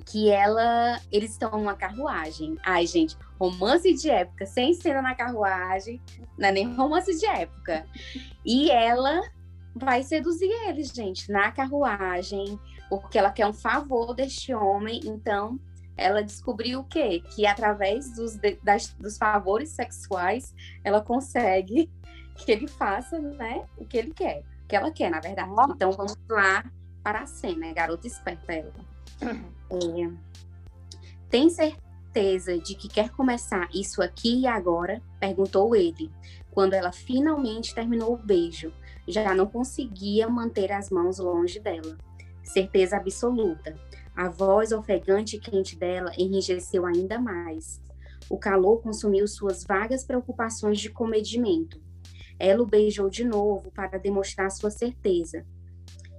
que 0.06 0.30
ela, 0.30 1.00
eles 1.10 1.32
estão 1.32 1.50
numa 1.50 1.74
carruagem. 1.74 2.56
Ai, 2.64 2.86
gente, 2.86 3.16
romance 3.38 3.92
de 3.92 4.08
época, 4.08 4.46
sem 4.46 4.72
cena 4.72 5.02
na 5.02 5.14
carruagem, 5.14 6.00
não 6.38 6.48
é 6.48 6.52
nem 6.52 6.74
romance 6.74 7.18
de 7.18 7.26
época. 7.26 7.84
E 8.44 8.70
ela 8.70 9.20
vai 9.74 10.02
seduzir 10.02 10.48
eles, 10.68 10.88
gente, 10.88 11.30
na 11.30 11.50
carruagem, 11.50 12.58
porque 12.88 13.18
ela 13.18 13.32
quer 13.32 13.46
um 13.46 13.52
favor 13.52 14.14
deste 14.14 14.54
homem, 14.54 15.00
então 15.04 15.58
ela 15.96 16.22
descobriu 16.22 16.80
o 16.80 16.84
quê? 16.84 17.22
Que 17.34 17.46
através 17.46 18.14
dos, 18.14 18.38
das, 18.62 18.88
dos 18.94 19.16
favores 19.16 19.70
sexuais, 19.70 20.54
ela 20.84 21.00
consegue 21.00 21.90
que 22.36 22.52
ele 22.52 22.68
faça 22.68 23.18
né, 23.18 23.64
o 23.76 23.84
que 23.84 23.96
ele 23.96 24.12
quer, 24.12 24.42
o 24.64 24.68
que 24.68 24.76
ela 24.76 24.90
quer, 24.90 25.10
na 25.10 25.20
verdade. 25.20 25.50
Então 25.70 25.90
vamos 25.92 26.16
lá 26.28 26.64
para 27.02 27.20
a 27.20 27.26
cena, 27.26 27.72
garota 27.72 28.06
esperta 28.06 28.52
ela. 28.52 28.72
Uhum. 29.22 30.12
É, 30.12 30.26
tem 31.30 31.48
certeza 31.48 32.58
de 32.58 32.74
que 32.74 32.88
quer 32.88 33.10
começar 33.10 33.68
isso 33.72 34.02
aqui 34.02 34.40
e 34.40 34.46
agora? 34.46 35.02
Perguntou 35.18 35.74
ele, 35.74 36.10
quando 36.50 36.74
ela 36.74 36.92
finalmente 36.92 37.74
terminou 37.74 38.14
o 38.14 38.18
beijo. 38.18 38.72
Já 39.06 39.34
não 39.34 39.46
conseguia 39.46 40.28
manter 40.28 40.72
as 40.72 40.90
mãos 40.90 41.18
longe 41.18 41.60
dela. 41.60 41.96
Certeza 42.42 42.96
absoluta. 42.96 43.76
A 44.16 44.30
voz 44.30 44.72
ofegante 44.72 45.36
e 45.36 45.38
quente 45.38 45.76
dela 45.76 46.10
enrijeceu 46.16 46.86
ainda 46.86 47.20
mais. 47.20 47.78
O 48.30 48.38
calor 48.38 48.80
consumiu 48.80 49.28
suas 49.28 49.62
vagas 49.62 50.04
preocupações 50.04 50.80
de 50.80 50.88
comedimento. 50.88 51.78
Ela 52.38 52.62
o 52.62 52.66
beijou 52.66 53.10
de 53.10 53.24
novo 53.24 53.70
para 53.70 53.98
demonstrar 53.98 54.50
sua 54.50 54.70
certeza. 54.70 55.44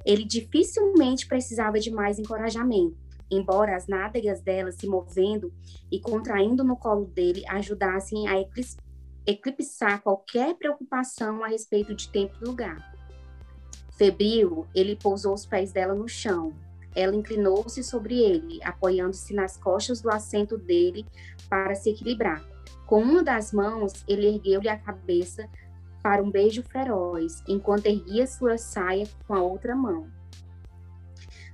Ele 0.05 0.23
dificilmente 0.23 1.25
precisava 1.25 1.79
de 1.79 1.89
mais 1.89 2.19
encorajamento, 2.19 2.95
embora 3.31 3.75
as 3.75 3.87
nádegas 3.87 4.41
dela 4.41 4.71
se 4.71 4.85
movendo 4.85 5.51
e 5.91 5.99
contraindo 5.99 6.63
no 6.63 6.77
colo 6.77 7.05
dele 7.05 7.43
ajudassem 7.47 8.27
a 8.27 8.35
eclipsar 9.25 10.03
qualquer 10.03 10.53
preocupação 10.55 11.43
a 11.43 11.47
respeito 11.47 11.95
de 11.95 12.09
tempo 12.09 12.35
e 12.39 12.45
lugar. 12.45 12.95
Febril, 13.97 14.67
ele 14.75 14.95
pousou 14.95 15.33
os 15.33 15.47
pés 15.47 15.71
dela 15.71 15.95
no 15.95 16.07
chão, 16.07 16.53
ela 16.97 17.15
inclinou-se 17.15 17.83
sobre 17.83 18.19
ele, 18.19 18.59
apoiando-se 18.63 19.31
nas 19.31 19.55
costas 19.55 20.01
do 20.01 20.09
assento 20.09 20.57
dele 20.57 21.05
para 21.47 21.75
se 21.75 21.91
equilibrar. 21.91 22.43
Com 22.87 23.03
uma 23.03 23.23
das 23.23 23.53
mãos, 23.53 24.03
ele 24.07 24.25
ergueu-lhe 24.25 24.67
a 24.67 24.79
cabeça 24.79 25.47
para 26.01 26.23
um 26.23 26.31
beijo 26.31 26.63
feroz, 26.63 27.43
enquanto 27.47 27.85
erguia 27.85 28.25
sua 28.25 28.57
saia 28.57 29.07
com 29.27 29.35
a 29.35 29.43
outra 29.43 29.75
mão. 29.75 30.07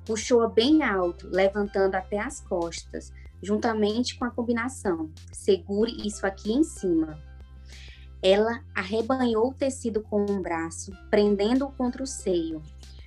Puxou-a 0.06 0.48
bem 0.48 0.82
alto, 0.82 1.28
levantando 1.30 1.96
até 1.96 2.20
as 2.20 2.40
costas, 2.40 3.12
juntamente 3.42 4.18
com 4.18 4.24
a 4.24 4.32
combinação. 4.32 5.12
Segure 5.34 6.08
isso 6.08 6.26
aqui 6.26 6.54
em 6.54 6.64
cima. 6.64 7.20
Ela 8.22 8.64
arrebanhou 8.74 9.50
o 9.50 9.54
tecido 9.54 10.02
com 10.02 10.26
um 10.30 10.42
braço, 10.42 10.94
prendendo-o 11.10 11.72
contra 11.74 12.02
o 12.02 12.08
seio. 12.08 12.62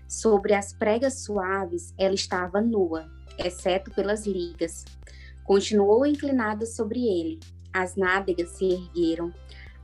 Sobre 0.09 0.55
as 0.55 0.73
pregas 0.73 1.25
suaves, 1.25 1.93
ela 1.99 2.15
estava 2.15 2.61
nua, 2.61 3.11
exceto 3.39 3.91
pelas 3.91 4.27
ligas. 4.27 4.85
Continuou 5.45 6.07
inclinada 6.07 6.65
sobre 6.65 7.01
ele. 7.01 7.41
As 7.73 7.97
nádegas 7.97 8.51
se 8.51 8.65
ergueram, 8.65 9.33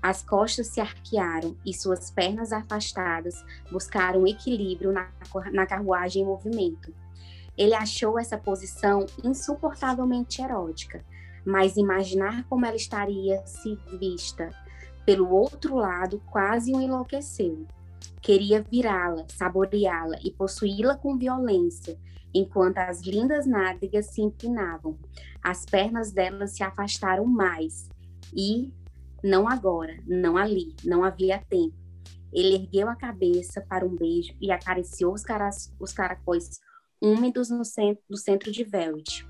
as 0.02 0.22
costas 0.22 0.66
se 0.68 0.80
arquearam 0.80 1.56
e 1.64 1.72
suas 1.72 2.10
pernas 2.10 2.52
afastadas 2.52 3.44
buscaram 3.70 4.26
equilíbrio 4.26 4.92
na, 4.92 5.08
na 5.52 5.66
carruagem 5.66 6.22
em 6.22 6.26
movimento. 6.26 6.92
Ele 7.56 7.74
achou 7.74 8.18
essa 8.18 8.36
posição 8.36 9.06
insuportavelmente 9.22 10.42
erótica, 10.42 11.04
mas 11.44 11.76
imaginar 11.76 12.44
como 12.48 12.66
ela 12.66 12.76
estaria 12.76 13.46
se 13.46 13.76
vista 13.98 14.50
pelo 15.04 15.30
outro 15.30 15.76
lado 15.76 16.22
quase 16.30 16.72
o 16.72 16.80
enlouqueceu. 16.80 17.66
Queria 18.22 18.62
virá-la, 18.62 19.26
saboreá-la 19.28 20.16
e 20.22 20.30
possuí-la 20.30 20.96
com 20.96 21.18
violência, 21.18 21.98
enquanto 22.32 22.78
as 22.78 23.02
lindas 23.02 23.46
nádegas 23.46 24.06
se 24.06 24.22
empinavam. 24.22 24.96
As 25.42 25.64
pernas 25.64 26.12
dela 26.12 26.46
se 26.46 26.62
afastaram 26.62 27.26
mais 27.26 27.88
e, 28.32 28.72
não 29.22 29.48
agora, 29.48 29.96
não 30.06 30.36
ali, 30.36 30.74
não 30.84 31.02
havia 31.02 31.38
tempo. 31.40 31.74
Ele 32.32 32.54
ergueu 32.54 32.88
a 32.88 32.94
cabeça 32.94 33.60
para 33.60 33.84
um 33.84 33.94
beijo 33.94 34.32
e 34.40 34.52
acariciou 34.52 35.12
os, 35.12 35.24
os 35.80 35.92
caracóis 35.92 36.60
úmidos 37.00 37.50
no 37.50 37.64
centro, 37.64 38.04
no 38.08 38.16
centro 38.16 38.52
de 38.52 38.62
Velvet 38.62 39.26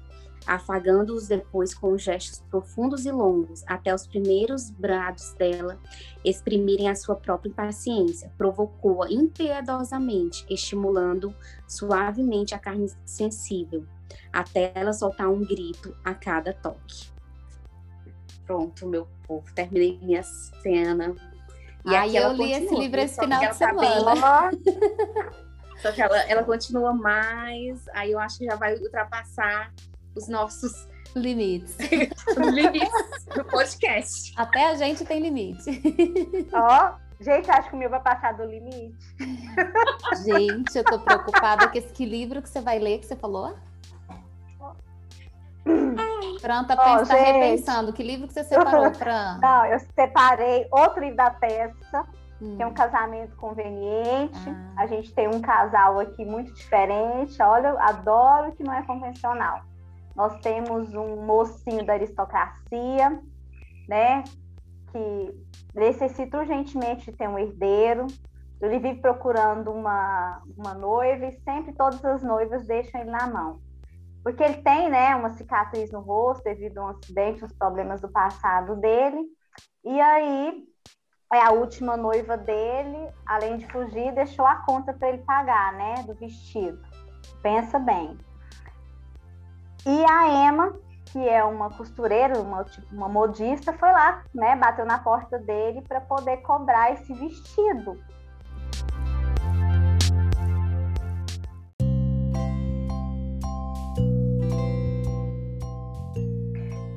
afagando-os 0.46 1.28
depois 1.28 1.74
com 1.74 1.96
gestos 1.96 2.42
profundos 2.50 3.07
e 3.07 3.11
longos, 3.11 3.62
até 3.66 3.94
os 3.94 4.07
primeiros 4.07 4.70
brados 4.70 5.35
dela 5.35 5.78
exprimirem 6.24 6.88
a 6.88 6.94
sua 6.94 7.16
própria 7.16 7.50
impaciência. 7.50 8.33
Provocou-a 8.37 9.11
impiedosamente, 9.11 10.44
estimulando 10.48 11.35
suavemente 11.66 12.55
a 12.55 12.59
carne 12.59 12.90
sensível, 13.05 13.85
até 14.33 14.72
ela 14.74 14.92
soltar 14.92 15.28
um 15.28 15.44
grito 15.44 15.96
a 16.05 16.14
cada 16.14 16.52
toque. 16.52 17.11
Pronto, 18.46 18.87
meu 18.87 19.07
povo, 19.26 19.44
terminei 19.55 19.98
minha 20.02 20.22
cena. 20.22 21.14
E 21.85 21.94
Aí 21.94 22.16
eu 22.16 22.33
li 22.33 22.52
esse 22.52 22.74
livro 22.74 23.00
esse 23.00 23.18
final 23.18 23.40
de 23.40 23.46
tá 23.46 23.55
semana. 23.55 24.50
Só 25.83 25.90
que 25.90 26.00
ela, 26.00 26.16
ela 26.28 26.44
continua 26.44 26.92
mais, 26.92 27.88
aí 27.92 28.12
eu 28.12 28.18
acho 28.20 28.38
que 28.38 28.44
já 28.44 28.55
vai 28.55 28.76
ultrapassar 28.76 29.72
os 30.14 30.29
nossos 30.29 30.88
Limites. 31.14 31.77
Limites 32.37 33.25
do 33.35 33.44
podcast. 33.44 34.33
Até 34.37 34.70
a 34.70 34.75
gente 34.77 35.05
tem 35.05 35.20
limite. 35.20 35.83
Ó, 36.53 36.92
gente, 37.20 37.51
acho 37.51 37.68
que 37.68 37.77
o 37.77 37.79
meu 37.79 37.90
vai 37.90 38.01
passar 38.01 38.33
do 38.33 38.44
limite. 38.44 38.96
Gente, 40.25 40.77
eu 40.77 40.85
tô 40.85 40.98
preocupada 40.98 41.68
com 41.68 41.77
esse 41.77 41.92
que 41.92 42.05
livro 42.05 42.40
que 42.40 42.48
você 42.48 42.61
vai 42.61 42.79
ler 42.79 42.98
que 42.98 43.07
você 43.07 43.16
falou? 43.16 43.55
Fran 46.40 46.64
tá, 46.64 46.75
Ó, 46.75 46.96
tá 46.98 47.05
gente. 47.05 47.33
repensando. 47.33 47.92
Que 47.92 48.03
livro 48.03 48.27
que 48.27 48.35
você 48.35 48.44
separou, 48.44 48.92
Fran? 48.94 49.38
Não, 49.40 49.66
eu 49.66 49.79
separei 49.94 50.66
outro 50.70 51.01
livro 51.01 51.16
da 51.16 51.31
peça, 51.31 52.07
Hum. 52.40 52.57
que 52.57 52.62
é 52.62 52.66
um 52.66 52.75
casamento 52.75 53.37
conveniente. 53.37 54.37
Ah. 54.48 54.83
A 54.83 54.87
gente 54.87 55.14
tem 55.14 55.29
um 55.29 55.40
casal 55.40 56.01
aqui 56.01 56.25
muito 56.25 56.53
diferente. 56.53 57.40
Olha, 57.40 57.68
eu 57.68 57.79
adoro 57.79 58.51
que 58.53 58.64
não 58.64 58.72
é 58.72 58.83
convencional. 58.83 59.62
Nós 60.14 60.38
temos 60.40 60.94
um 60.94 61.25
mocinho 61.25 61.85
da 61.85 61.94
aristocracia, 61.94 63.20
né? 63.88 64.25
Que 64.90 65.35
necessita 65.75 66.38
urgentemente 66.38 67.11
de 67.11 67.16
ter 67.16 67.29
um 67.29 67.38
herdeiro. 67.38 68.07
Ele 68.61 68.79
vive 68.79 69.01
procurando 69.01 69.72
uma, 69.72 70.42
uma 70.57 70.75
noiva 70.75 71.27
e 71.27 71.40
sempre 71.40 71.72
todas 71.72 72.05
as 72.05 72.22
noivas 72.22 72.66
deixam 72.66 73.01
ele 73.01 73.11
na 73.11 73.27
mão. 73.27 73.61
Porque 74.22 74.42
ele 74.42 74.62
tem, 74.62 74.88
né, 74.88 75.16
uma 75.16 75.31
cicatriz 75.31 75.90
no 75.90 76.01
rosto 76.01 76.44
devido 76.44 76.79
a 76.79 76.85
um 76.85 76.88
acidente, 76.88 77.44
uns 77.44 77.53
problemas 77.53 78.01
do 78.01 78.09
passado 78.09 78.77
dele. 78.77 79.18
E 79.85 80.01
aí, 80.01 80.64
é 81.33 81.40
a 81.40 81.51
última 81.51 81.96
noiva 81.96 82.37
dele, 82.37 83.11
além 83.27 83.57
de 83.57 83.66
fugir, 83.66 84.14
deixou 84.14 84.46
a 84.46 84.57
conta 84.64 84.92
para 84.92 85.09
ele 85.09 85.22
pagar, 85.25 85.72
né, 85.72 85.94
do 86.07 86.14
vestido. 86.14 86.81
Pensa 87.42 87.81
bem. 87.81 88.16
E 89.85 90.05
a 90.05 90.49
Emma, 90.49 90.79
que 91.07 91.29
é 91.29 91.42
uma 91.42 91.68
costureira, 91.71 92.38
uma, 92.40 92.62
tipo, 92.64 92.87
uma 92.95 93.09
modista, 93.09 93.73
foi 93.73 93.90
lá, 93.90 94.23
né, 94.33 94.55
bateu 94.55 94.87
na 94.87 94.99
porta 94.99 95.38
dele 95.40 95.83
para 95.83 96.01
poder 96.01 96.37
cobrar 96.38 96.92
esse 96.92 97.12
vestido. 97.12 97.99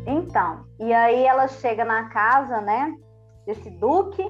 Então, 0.05 0.65
e 0.79 0.93
aí 0.93 1.25
ela 1.25 1.47
chega 1.47 1.83
na 1.83 2.09
casa, 2.09 2.61
né, 2.61 2.95
desse 3.47 3.71
duque 3.71 4.23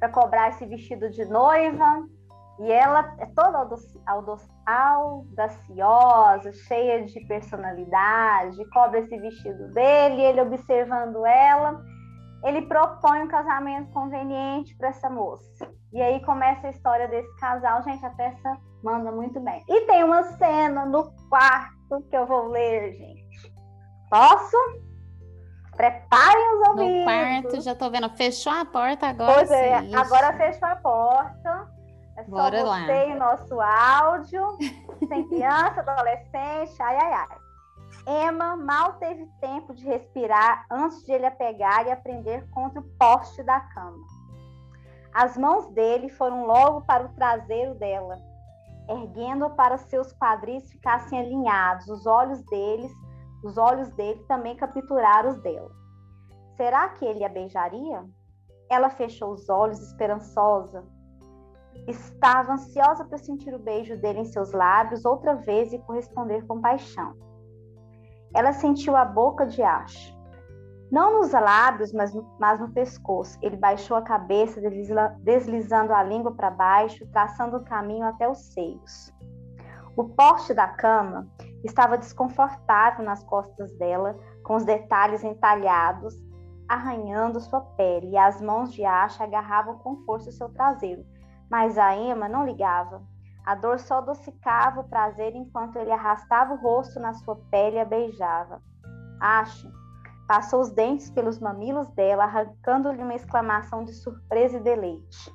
para 0.00 0.08
cobrar 0.08 0.48
esse 0.48 0.66
vestido 0.66 1.10
de 1.10 1.24
noiva. 1.24 2.08
E 2.60 2.72
ela 2.72 3.14
é 3.18 3.26
toda 3.26 3.58
audaci- 3.58 4.00
audaci- 4.06 4.50
audaciosa, 4.66 6.52
cheia 6.52 7.04
de 7.04 7.20
personalidade, 7.26 8.64
cobra 8.70 8.98
esse 8.98 9.16
vestido 9.18 9.72
dele, 9.72 10.22
ele 10.22 10.40
observando 10.40 11.24
ela, 11.24 11.80
ele 12.44 12.62
propõe 12.62 13.22
um 13.22 13.28
casamento 13.28 13.92
conveniente 13.92 14.76
para 14.76 14.88
essa 14.88 15.08
moça. 15.08 15.70
E 15.92 16.02
aí 16.02 16.20
começa 16.24 16.66
a 16.66 16.70
história 16.70 17.06
desse 17.08 17.32
casal, 17.36 17.82
gente, 17.82 18.04
a 18.04 18.10
peça 18.10 18.56
manda 18.82 19.12
muito 19.12 19.38
bem. 19.40 19.62
E 19.68 19.82
tem 19.82 20.02
uma 20.02 20.22
cena 20.24 20.84
no 20.84 21.10
quarto 21.28 22.02
que 22.10 22.16
eu 22.16 22.26
vou 22.26 22.48
ler, 22.48 22.92
gente. 22.92 23.52
Posso? 24.10 24.56
Preparem 25.76 26.54
os 26.54 26.68
ouvidos. 26.68 26.98
No 26.98 27.04
quarto, 27.04 27.60
já 27.60 27.74
tô 27.74 27.88
vendo. 27.88 28.08
Fechou 28.16 28.52
a 28.52 28.64
porta 28.64 29.06
agora. 29.06 29.34
Pois 29.34 29.50
é, 29.50 29.80
sim. 29.80 29.94
agora 29.94 30.36
fechou 30.36 30.68
a 30.68 30.76
porta. 30.76 31.77
É 32.28 32.30
só 32.30 32.36
Bora 32.36 32.62
lá. 32.62 32.80
você 32.84 33.08
e 33.08 33.12
o 33.14 33.18
nosso 33.18 33.60
áudio. 33.60 34.58
Sem 35.08 35.28
criança, 35.28 35.80
adolescente, 35.80 36.82
ai, 36.82 36.96
ai, 36.96 37.12
ai. 37.12 37.38
Emma 38.06 38.56
mal 38.56 38.94
teve 38.94 39.26
tempo 39.40 39.74
de 39.74 39.84
respirar 39.84 40.66
antes 40.70 41.04
de 41.04 41.12
ele 41.12 41.26
a 41.26 41.30
pegar 41.30 41.86
e 41.86 41.90
a 41.90 41.96
prender 41.96 42.48
contra 42.50 42.80
o 42.80 42.88
poste 42.98 43.42
da 43.42 43.60
cama. 43.60 43.98
As 45.12 45.36
mãos 45.36 45.66
dele 45.68 46.08
foram 46.10 46.46
logo 46.46 46.82
para 46.82 47.04
o 47.04 47.08
traseiro 47.14 47.74
dela, 47.74 48.18
erguendo-a 48.88 49.50
para 49.50 49.78
seus 49.78 50.12
quadris 50.12 50.70
ficassem 50.70 51.18
alinhados. 51.18 51.88
Os 51.88 52.06
olhos 52.06 52.42
deles, 52.44 52.92
os 53.42 53.56
olhos 53.56 53.90
dele 53.92 54.22
também 54.28 54.56
capturaram 54.56 55.30
os 55.30 55.42
dela. 55.42 55.70
Será 56.56 56.88
que 56.90 57.04
ele 57.04 57.24
a 57.24 57.28
beijaria? 57.28 58.04
Ela 58.70 58.90
fechou 58.90 59.32
os 59.32 59.48
olhos, 59.48 59.80
esperançosa. 59.80 60.84
Estava 61.86 62.52
ansiosa 62.52 63.04
para 63.04 63.18
sentir 63.18 63.54
o 63.54 63.58
beijo 63.58 63.96
dele 63.96 64.20
em 64.20 64.24
seus 64.24 64.52
lábios 64.52 65.04
outra 65.04 65.34
vez 65.34 65.72
e 65.72 65.78
corresponder 65.78 66.46
com 66.46 66.60
paixão. 66.60 67.14
Ela 68.34 68.52
sentiu 68.52 68.94
a 68.94 69.04
boca 69.04 69.46
de 69.46 69.62
Ash. 69.62 70.14
Não 70.90 71.20
nos 71.20 71.32
lábios, 71.32 71.92
mas, 71.92 72.12
mas 72.38 72.60
no 72.60 72.70
pescoço. 72.70 73.38
Ele 73.42 73.56
baixou 73.56 73.96
a 73.96 74.02
cabeça, 74.02 74.60
desliza- 74.60 75.16
deslizando 75.20 75.92
a 75.92 76.02
língua 76.02 76.34
para 76.34 76.50
baixo, 76.50 77.06
traçando 77.12 77.58
o 77.58 77.64
caminho 77.64 78.06
até 78.06 78.28
os 78.28 78.52
seios. 78.52 79.12
O 79.96 80.04
poste 80.04 80.54
da 80.54 80.68
cama 80.68 81.26
estava 81.64 81.98
desconfortável 81.98 83.04
nas 83.04 83.22
costas 83.24 83.76
dela, 83.76 84.16
com 84.44 84.54
os 84.56 84.64
detalhes 84.64 85.24
entalhados, 85.24 86.14
arranhando 86.68 87.40
sua 87.40 87.60
pele, 87.60 88.10
e 88.10 88.16
as 88.16 88.40
mãos 88.40 88.72
de 88.72 88.84
Asha 88.84 89.24
agarravam 89.24 89.78
com 89.78 89.96
força 90.04 90.30
o 90.30 90.32
seu 90.32 90.48
traseiro. 90.50 91.04
Mas 91.50 91.78
a 91.78 91.96
Emma 91.96 92.28
não 92.28 92.44
ligava. 92.44 93.02
A 93.44 93.54
dor 93.54 93.78
só 93.78 93.98
adocicava 93.98 94.80
o 94.80 94.88
prazer 94.88 95.34
enquanto 95.34 95.76
ele 95.76 95.90
arrastava 95.90 96.54
o 96.54 96.56
rosto 96.56 97.00
na 97.00 97.14
sua 97.14 97.36
pele 97.50 97.76
e 97.76 97.80
a 97.80 97.84
beijava. 97.84 98.60
Asha 99.20 99.70
passou 100.28 100.60
os 100.60 100.70
dentes 100.70 101.10
pelos 101.10 101.40
mamilos 101.40 101.88
dela, 101.88 102.24
arrancando-lhe 102.24 103.02
uma 103.02 103.14
exclamação 103.14 103.82
de 103.82 103.94
surpresa 103.94 104.58
e 104.58 104.60
deleite. 104.60 105.34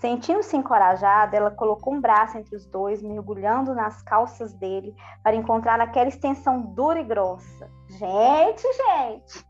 Sentindo-se 0.00 0.56
encorajada, 0.56 1.36
ela 1.36 1.52
colocou 1.52 1.94
um 1.94 2.00
braço 2.00 2.36
entre 2.36 2.56
os 2.56 2.66
dois, 2.66 3.00
mergulhando 3.00 3.72
nas 3.72 4.02
calças 4.02 4.52
dele 4.52 4.92
para 5.22 5.36
encontrar 5.36 5.80
aquela 5.80 6.08
extensão 6.08 6.60
dura 6.60 6.98
e 6.98 7.04
grossa. 7.04 7.70
Gente, 7.86 8.62
gente! 8.72 9.46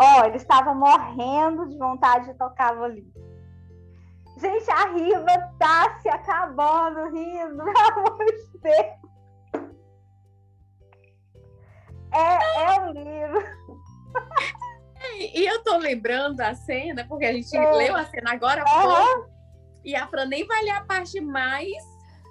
Ó, 0.00 0.24
ele 0.24 0.36
estava 0.36 0.72
morrendo 0.72 1.66
de 1.66 1.76
vontade 1.76 2.26
de 2.26 2.34
tocar 2.34 2.80
ali. 2.80 3.04
Gente, 4.38 4.70
a 4.70 4.86
Riva 4.92 5.52
tá 5.58 5.98
se 6.00 6.08
acabando 6.08 7.10
rindo, 7.10 7.64
pelo 7.64 8.06
amor 8.08 8.24
de 8.24 8.58
Deus. 8.60 9.08
É, 12.14 12.62
é 12.62 12.80
um 12.80 12.92
livro. 12.92 13.44
E 15.34 15.44
eu 15.46 15.62
tô 15.62 15.76
lembrando 15.76 16.40
a 16.40 16.54
cena, 16.54 17.04
porque 17.08 17.24
a 17.26 17.32
gente 17.32 17.56
É. 17.56 17.72
leu 17.72 17.96
a 17.96 18.04
cena 18.04 18.32
agora 18.32 18.64
pouco, 18.64 19.28
e 19.84 19.94
a 19.94 20.06
Fran 20.06 20.26
nem 20.26 20.46
vai 20.46 20.62
ler 20.62 20.70
a 20.70 20.84
parte 20.84 21.20
mais. 21.20 21.68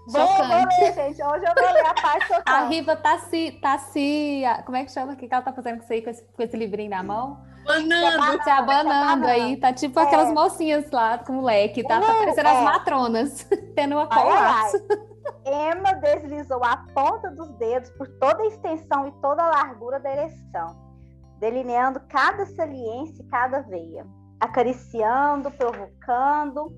Vou, 0.10 0.26
vou 0.26 0.38
Chocante. 0.38 0.80
ler, 0.82 0.94
gente. 0.94 1.22
Hoje 1.24 1.46
eu 1.46 1.54
vou 1.54 1.74
ler 1.74 1.86
a 1.86 1.94
parte 1.94 2.32
A 2.32 2.36
chocante. 2.38 2.74
Riva 2.74 2.96
tá 2.96 3.20
se, 3.20 3.52
tá 3.62 3.78
se. 3.78 4.44
Como 4.66 4.78
é 4.78 4.86
que 4.86 4.92
chama? 4.92 5.14
O 5.14 5.16
que 5.18 5.28
que 5.28 5.34
ela 5.34 5.44
tá 5.44 5.52
fazendo 5.52 5.78
com 5.80 5.84
isso 5.84 5.94
aí, 5.94 6.02
com 6.02 6.10
esse, 6.10 6.24
com 6.24 6.42
esse 6.42 6.56
livrinho 6.56 6.90
na 6.90 7.04
mão? 7.04 7.46
Banando. 7.68 8.44
Se 8.44 8.50
abanando 8.50 9.28
aí. 9.28 9.58
Tá 9.58 9.74
tipo 9.74 10.00
aquelas 10.00 10.30
É. 10.30 10.34
mocinhas 10.34 10.90
lá 10.92 11.18
com 11.18 11.40
o 11.40 11.44
leque. 11.44 11.84
Tá, 11.84 12.00
tá 12.00 12.14
parecendo 12.14 12.48
é. 12.48 12.58
as 12.58 12.64
matronas. 12.64 13.44
Tendo 13.76 13.96
uma 13.96 14.08
colapso. 14.08 14.78
Emma 15.46 15.94
deslizou 15.94 16.64
a 16.64 16.78
ponta 16.94 17.30
dos 17.32 17.50
dedos 17.58 17.90
por 17.92 18.08
toda 18.20 18.44
a 18.44 18.48
extensão 18.48 19.08
e 19.08 19.12
toda 19.22 19.44
a 19.44 19.50
largura 19.50 20.00
da 20.00 20.12
ereção, 20.12 20.76
delineando 21.40 22.02
cada 22.10 22.46
saliência 22.46 23.22
e 23.22 23.28
cada 23.28 23.62
veia, 23.62 24.06
acariciando, 24.40 25.52
provocando. 25.52 26.74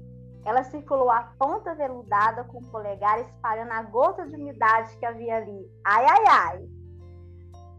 Ela 0.46 0.64
circulou 0.64 1.10
a 1.12 1.32
ponta 1.38 1.76
veludada 1.76 2.44
com 2.46 2.60
o 2.60 2.72
polegar, 2.72 3.20
espalhando 3.20 3.72
a 3.72 3.84
gota 3.84 4.26
de 4.28 4.36
umidade 4.36 4.96
que 4.98 5.06
havia 5.06 5.38
ali. 5.38 5.66
Ai, 5.86 6.06
ai, 6.06 6.24
ai! 6.28 6.70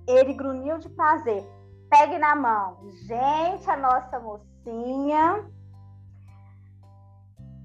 Ele 0.07 0.35
grunhiu 0.35 0.79
de 0.79 0.89
prazer. 0.91 1.45
Pegue 1.91 2.19
na 2.19 2.37
mão. 2.37 2.79
Gente, 3.07 3.69
a 3.69 3.77
nossa 3.77 4.19
mocinha. 4.21 5.45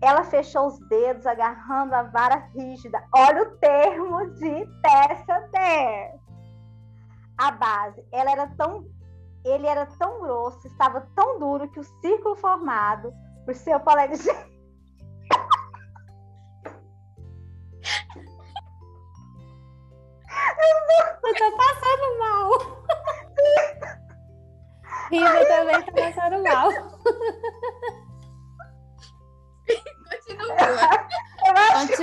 Ela 0.01 0.23
fechou 0.23 0.67
os 0.67 0.79
dedos, 0.89 1.25
agarrando 1.25 1.95
a 1.95 2.03
vara 2.03 2.49
rígida. 2.53 3.01
Olha 3.13 3.43
o 3.43 3.57
termo 3.57 4.25
de 4.31 4.65
peça 4.81 5.49
der. 5.51 6.19
A 7.37 7.51
base, 7.51 8.05
ela 8.11 8.31
era 8.31 8.47
tão, 8.55 8.85
ele 9.43 9.67
era 9.67 9.85
tão 9.85 10.21
grosso, 10.21 10.65
estava 10.67 11.01
tão 11.15 11.37
duro 11.39 11.67
que 11.69 11.79
o 11.79 11.83
círculo 12.01 12.35
formado 12.35 13.13
por 13.45 13.53
seu 13.53 13.79
colega 13.81 14.15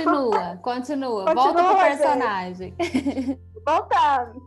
Continua, 0.03 0.57
continua. 0.57 1.25
Continua, 1.25 1.33
Volta 1.33 1.63
pro 1.63 1.77
gente. 1.77 1.97
personagem. 1.97 2.75
voltando. 3.65 4.41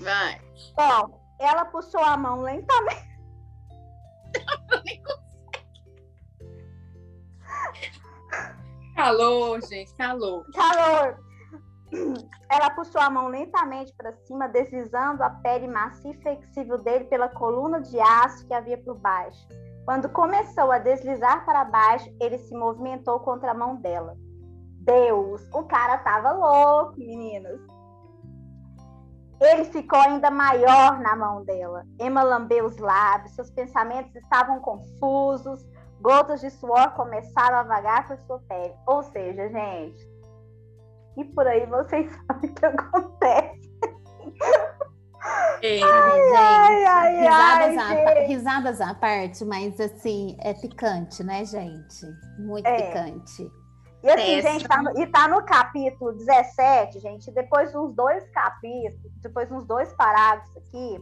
Vai. 0.00 0.40
Bom, 0.76 1.20
ela 1.38 1.64
puxou 1.66 2.02
a 2.02 2.16
mão 2.16 2.42
lentamente. 2.42 3.10
Calor, 8.94 9.60
gente, 9.62 9.94
calor. 9.94 10.44
Calor. 10.52 11.18
Ela 12.50 12.70
puxou 12.70 13.00
a 13.00 13.10
mão 13.10 13.28
lentamente 13.28 13.92
para 13.94 14.12
cima, 14.26 14.48
deslizando 14.48 15.22
a 15.22 15.30
pele 15.30 15.66
macia 15.66 16.12
e 16.12 16.22
flexível 16.22 16.78
dele 16.78 17.04
pela 17.06 17.28
coluna 17.28 17.80
de 17.80 17.98
aço 17.98 18.46
que 18.46 18.54
havia 18.54 18.78
por 18.78 18.96
baixo. 18.96 19.48
Quando 19.84 20.08
começou 20.10 20.70
a 20.70 20.78
deslizar 20.78 21.44
para 21.44 21.64
baixo, 21.64 22.14
ele 22.20 22.38
se 22.38 22.54
movimentou 22.54 23.18
contra 23.20 23.50
a 23.50 23.54
mão 23.54 23.74
dela. 23.76 24.16
Deus, 24.80 25.46
o 25.52 25.62
cara 25.64 25.98
tava 25.98 26.32
louco, 26.32 26.98
meninas. 26.98 27.60
Ele 29.40 29.64
ficou 29.64 29.98
ainda 29.98 30.30
maior 30.30 31.00
na 31.00 31.16
mão 31.16 31.44
dela. 31.44 31.84
Emma 31.98 32.22
lambeu 32.22 32.66
os 32.66 32.76
lábios, 32.76 33.34
seus 33.34 33.50
pensamentos 33.50 34.14
estavam 34.14 34.60
confusos, 34.60 35.66
gotas 36.00 36.40
de 36.40 36.50
suor 36.50 36.92
começaram 36.94 37.58
a 37.58 37.62
vagar 37.62 38.06
por 38.06 38.18
sua 38.18 38.38
pele. 38.40 38.74
Ou 38.86 39.02
seja, 39.02 39.48
gente, 39.48 40.10
e 41.16 41.24
por 41.24 41.46
aí 41.46 41.64
vocês 41.66 42.10
sabem 42.26 42.50
o 42.50 42.54
que 42.54 42.66
acontece. 42.66 43.70
É, 45.62 45.82
ai, 45.82 46.84
ai, 46.86 47.16
risadas, 47.18 47.78
ai, 47.78 48.22
a, 48.22 48.26
risadas 48.26 48.80
à 48.80 48.94
parte, 48.94 49.44
mas 49.44 49.78
assim, 49.78 50.36
é 50.40 50.54
picante, 50.54 51.22
né, 51.22 51.44
gente? 51.44 52.06
Muito 52.38 52.66
é. 52.66 52.76
picante. 52.76 53.59
E 54.02 54.08
assim, 54.08 54.38
Essa. 54.38 54.50
gente, 54.50 54.68
tá 54.68 54.82
no, 54.82 54.98
e 54.98 55.06
tá 55.06 55.28
no 55.28 55.42
capítulo 55.44 56.12
17, 56.12 57.00
gente, 57.00 57.30
depois 57.32 57.74
uns 57.74 57.94
dois 57.94 58.26
capítulos, 58.30 59.12
depois 59.20 59.50
uns 59.52 59.66
dois 59.66 59.92
parágrafos 59.92 60.56
aqui, 60.56 60.98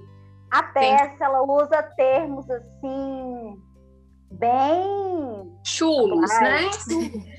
a 0.51 0.63
Tessa, 0.65 1.25
ela 1.25 1.43
usa 1.43 1.83
termos 1.97 2.51
assim, 2.51 3.63
bem... 4.33 5.59
Chulos, 5.65 6.31
né? 6.41 6.71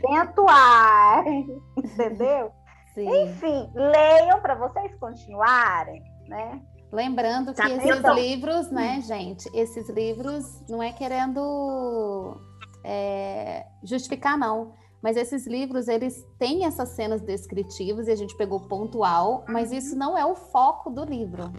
Bem 0.02 0.18
atuais, 0.18 1.46
entendeu? 1.76 2.52
Sim. 2.94 3.24
Enfim, 3.24 3.70
leiam 3.74 4.40
para 4.42 4.56
vocês 4.56 4.96
continuarem, 4.96 6.02
né? 6.28 6.62
Lembrando 6.92 7.54
que 7.54 7.62
tá 7.62 7.70
esses 7.70 8.04
livros, 8.16 8.72
né, 8.72 9.00
gente? 9.02 9.50
Esses 9.54 9.90
livros 9.90 10.64
não 10.68 10.82
é 10.82 10.92
querendo 10.92 12.36
é, 12.84 13.66
justificar, 13.84 14.38
não. 14.38 14.74
Mas 15.02 15.16
esses 15.16 15.48
livros, 15.48 15.88
eles 15.88 16.26
têm 16.38 16.66
essas 16.66 16.90
cenas 16.90 17.22
descritivas 17.22 18.08
e 18.08 18.12
a 18.12 18.16
gente 18.16 18.36
pegou 18.36 18.60
pontual, 18.60 19.46
mas 19.48 19.72
isso 19.72 19.96
não 19.96 20.18
é 20.18 20.26
o 20.26 20.36
foco 20.36 20.90
do 20.90 21.06
livro. 21.06 21.52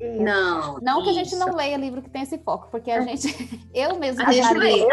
Não. 0.00 0.78
Não 0.80 1.02
que 1.02 1.10
a 1.10 1.12
gente 1.12 1.34
não 1.36 1.54
leia 1.54 1.76
livro 1.76 2.00
que 2.00 2.08
tem 2.08 2.22
esse 2.22 2.38
foco, 2.38 2.68
porque 2.70 2.90
a 2.90 3.00
gente. 3.00 3.28
Eu 3.74 3.98
mesma 3.98 4.32
já 4.32 4.52
li. 4.52 4.86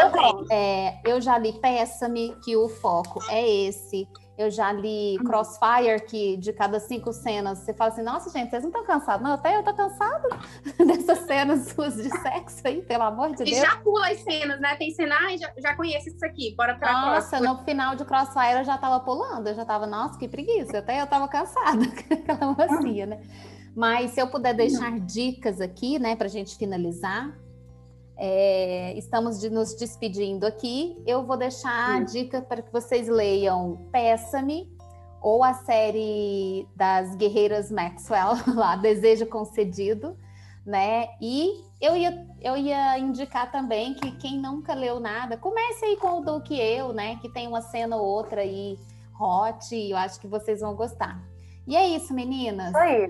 É, 0.52 1.00
eu 1.06 1.22
já 1.22 1.38
li 1.38 1.54
Péssame, 1.54 2.36
que 2.44 2.56
o 2.56 2.68
foco 2.68 3.20
é 3.30 3.48
esse. 3.48 4.08
Eu 4.38 4.52
já 4.52 4.72
li. 4.72 5.18
Crossfire, 5.26 6.02
que 6.06 6.36
de 6.38 6.52
cada 6.52 6.80
cinco 6.80 7.14
cenas 7.14 7.60
você 7.60 7.74
fala 7.74 7.92
assim: 7.92 8.04
nossa, 8.04 8.30
gente, 8.30 8.50
vocês 8.50 8.64
não 8.64 8.70
estão 8.70 8.86
cansados? 8.86 9.24
Não, 9.24 9.34
até 9.34 9.56
eu 9.56 9.64
tô 9.64 9.74
cansado 9.74 10.28
dessas 10.86 11.20
cenas 11.20 11.70
suas 11.70 11.96
de 11.96 12.10
sexo 12.22 12.62
aí, 12.66 12.82
pelo 12.82 13.04
amor 13.04 13.34
de 13.34 13.44
e 13.44 13.46
Deus. 13.46 13.58
E 13.58 13.62
já 13.62 13.78
pula 13.78 14.10
as 14.10 14.20
cenas, 14.20 14.60
né? 14.60 14.76
Tem 14.76 14.92
cena, 14.92 15.16
ai, 15.22 15.38
já, 15.38 15.52
já 15.58 15.76
conheço 15.76 16.10
isso 16.10 16.26
aqui, 16.26 16.54
bora 16.56 16.76
pra 16.76 16.92
Nossa, 16.92 17.30
próxima. 17.30 17.54
no 17.54 17.64
final 17.64 17.96
de 17.96 18.04
Crossfire 18.04 18.60
eu 18.60 18.66
já 18.66 18.78
tava 18.78 19.00
pulando, 19.00 19.48
eu 19.48 19.56
já 19.56 19.64
tava, 19.64 19.88
nossa, 19.88 20.18
que 20.20 20.28
preguiça, 20.28 20.80
até 20.80 21.02
eu 21.02 21.08
tava 21.08 21.28
cansada, 21.28 21.86
aquela 22.12 22.54
mocinha, 22.54 23.06
né? 23.06 23.22
Mas 23.76 24.12
se 24.12 24.22
eu 24.22 24.28
puder 24.28 24.54
deixar 24.54 25.00
dicas 25.00 25.60
aqui, 25.60 26.00
né, 26.00 26.16
pra 26.16 26.28
gente 26.30 26.58
finalizar, 26.58 27.34
é, 28.18 28.94
estamos 28.98 29.40
de, 29.40 29.50
nos 29.50 29.74
despedindo 29.74 30.46
aqui. 30.46 31.02
Eu 31.06 31.26
vou 31.26 31.38
deixar 31.38 31.98
a 31.98 32.00
dica 32.02 32.42
para 32.42 32.62
que 32.62 32.72
vocês 32.72 33.08
leiam 33.08 33.88
Péssame 33.92 34.74
ou 35.22 35.44
a 35.44 35.54
série 35.54 36.68
das 36.76 37.16
Guerreiras 37.16 37.72
Maxwell, 37.72 38.34
lá, 38.56 38.76
Desejo 38.76 39.26
Concedido, 39.26 40.18
né? 40.66 41.10
E 41.20 41.64
eu 41.82 41.96
ia, 41.96 42.28
eu 42.42 42.56
ia 42.56 42.98
indicar 43.00 43.52
também 43.52 43.96
que 43.96 44.12
quem 44.12 44.40
nunca 44.40 44.74
leu 44.74 45.00
nada, 45.00 45.36
comece 45.36 45.84
aí 45.84 45.98
com 45.98 46.20
o 46.20 46.22
Do 46.22 46.42
Que 46.42 46.60
Eu, 46.60 46.94
né? 46.94 47.18
Que 47.18 47.30
tem 47.30 47.48
uma 47.48 47.62
cena 47.62 47.98
ou 47.98 48.06
outra 48.06 48.42
aí 48.42 48.78
hot, 49.20 49.76
e 49.76 49.92
eu 49.92 49.98
acho 49.98 50.20
que 50.20 50.28
vocês 50.28 50.62
vão 50.62 50.76
gostar. 50.76 51.22
E 51.68 51.76
é 51.76 51.88
isso, 51.88 52.14
meninas. 52.14 52.68
Isso 52.68 52.78
aí. 52.78 53.10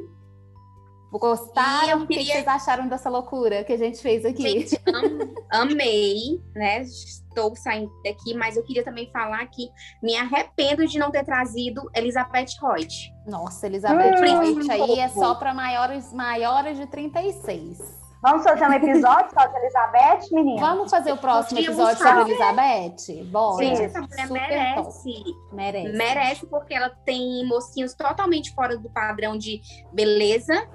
Gostaram? 1.12 2.04
O 2.04 2.08
que 2.08 2.24
vocês 2.24 2.48
acharam 2.48 2.88
dessa 2.88 3.10
loucura 3.10 3.64
que 3.64 3.74
a 3.74 3.78
gente 3.78 4.02
fez 4.02 4.26
aqui? 4.26 4.42
Gente, 4.42 4.82
am 5.52 5.72
amei, 5.72 6.42
né? 6.54 6.82
Estou 6.82 7.56
saindo 7.56 7.92
daqui, 8.04 8.34
mas 8.34 8.58
eu 8.58 8.64
queria 8.64 8.84
também 8.84 9.10
falar 9.12 9.46
que 9.48 9.70
me 10.02 10.16
arrependo 10.16 10.86
de 10.86 10.98
não 10.98 11.12
ter 11.12 11.24
trazido 11.24 11.90
Elizabeth 11.96 12.48
Hoyt. 12.62 13.14
Nossa, 13.28 13.66
Elizabeth 13.68 14.16
hum, 14.20 14.40
Hoyt 14.40 14.72
aí 14.72 15.00
é 15.00 15.10
só 15.10 15.36
para 15.36 15.54
maiores, 15.54 16.12
maiores 16.14 16.78
de 16.78 16.88
36. 16.88 18.06
Vamos 18.22 18.44
fazer 18.44 18.66
um 18.66 18.74
episódio 18.74 19.30
sobre 19.40 19.60
Elizabeth, 19.60 20.28
menina? 20.32 20.62
Vamos 20.62 20.90
fazer 20.90 21.12
o 21.12 21.18
próximo 21.18 21.60
episódio 21.60 21.98
sobre 21.98 22.22
Elizabeth? 22.32 23.24
Bom, 23.26 23.58
Sim, 23.58 23.72
essa 23.72 24.02
mulher 24.02 24.32
merece. 24.32 25.24
merece. 25.52 25.98
Merece, 25.98 26.48
porque 26.48 26.74
ela 26.74 26.90
tem 27.06 27.46
mocinhos 27.48 27.94
totalmente 27.94 28.52
fora 28.56 28.78
do 28.78 28.90
padrão 28.90 29.38
de 29.38 29.62
beleza 29.94 30.68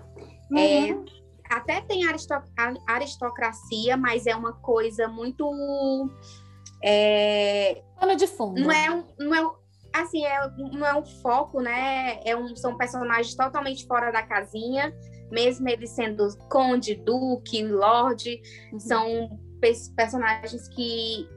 uhum. 0.51 0.59
É, 0.59 1.55
até 1.55 1.81
tem 1.81 2.03
aristocracia, 2.87 3.97
mas 3.97 4.27
é 4.27 4.35
uma 4.35 4.53
coisa 4.53 5.09
muito. 5.09 5.51
É, 6.83 7.83
Pano 7.99 8.17
de 8.17 8.27
fundo. 8.27 8.61
Não 8.61 8.73
é, 8.73 9.05
não 9.19 9.35
é 9.35 9.61
assim, 9.93 10.25
é, 10.25 10.49
não 10.73 10.87
é 10.87 10.95
um 10.95 11.05
foco, 11.05 11.61
né? 11.61 12.21
É 12.25 12.37
um, 12.37 12.55
são 12.57 12.77
personagens 12.77 13.35
totalmente 13.35 13.87
fora 13.87 14.11
da 14.11 14.23
casinha, 14.23 14.95
mesmo 15.31 15.69
eles 15.69 15.91
sendo 15.91 16.29
conde, 16.49 16.95
duque, 16.95 17.63
lorde, 17.65 18.41
uhum. 18.73 18.81
são 18.81 19.41
personagens 19.95 20.69
que 20.69 21.29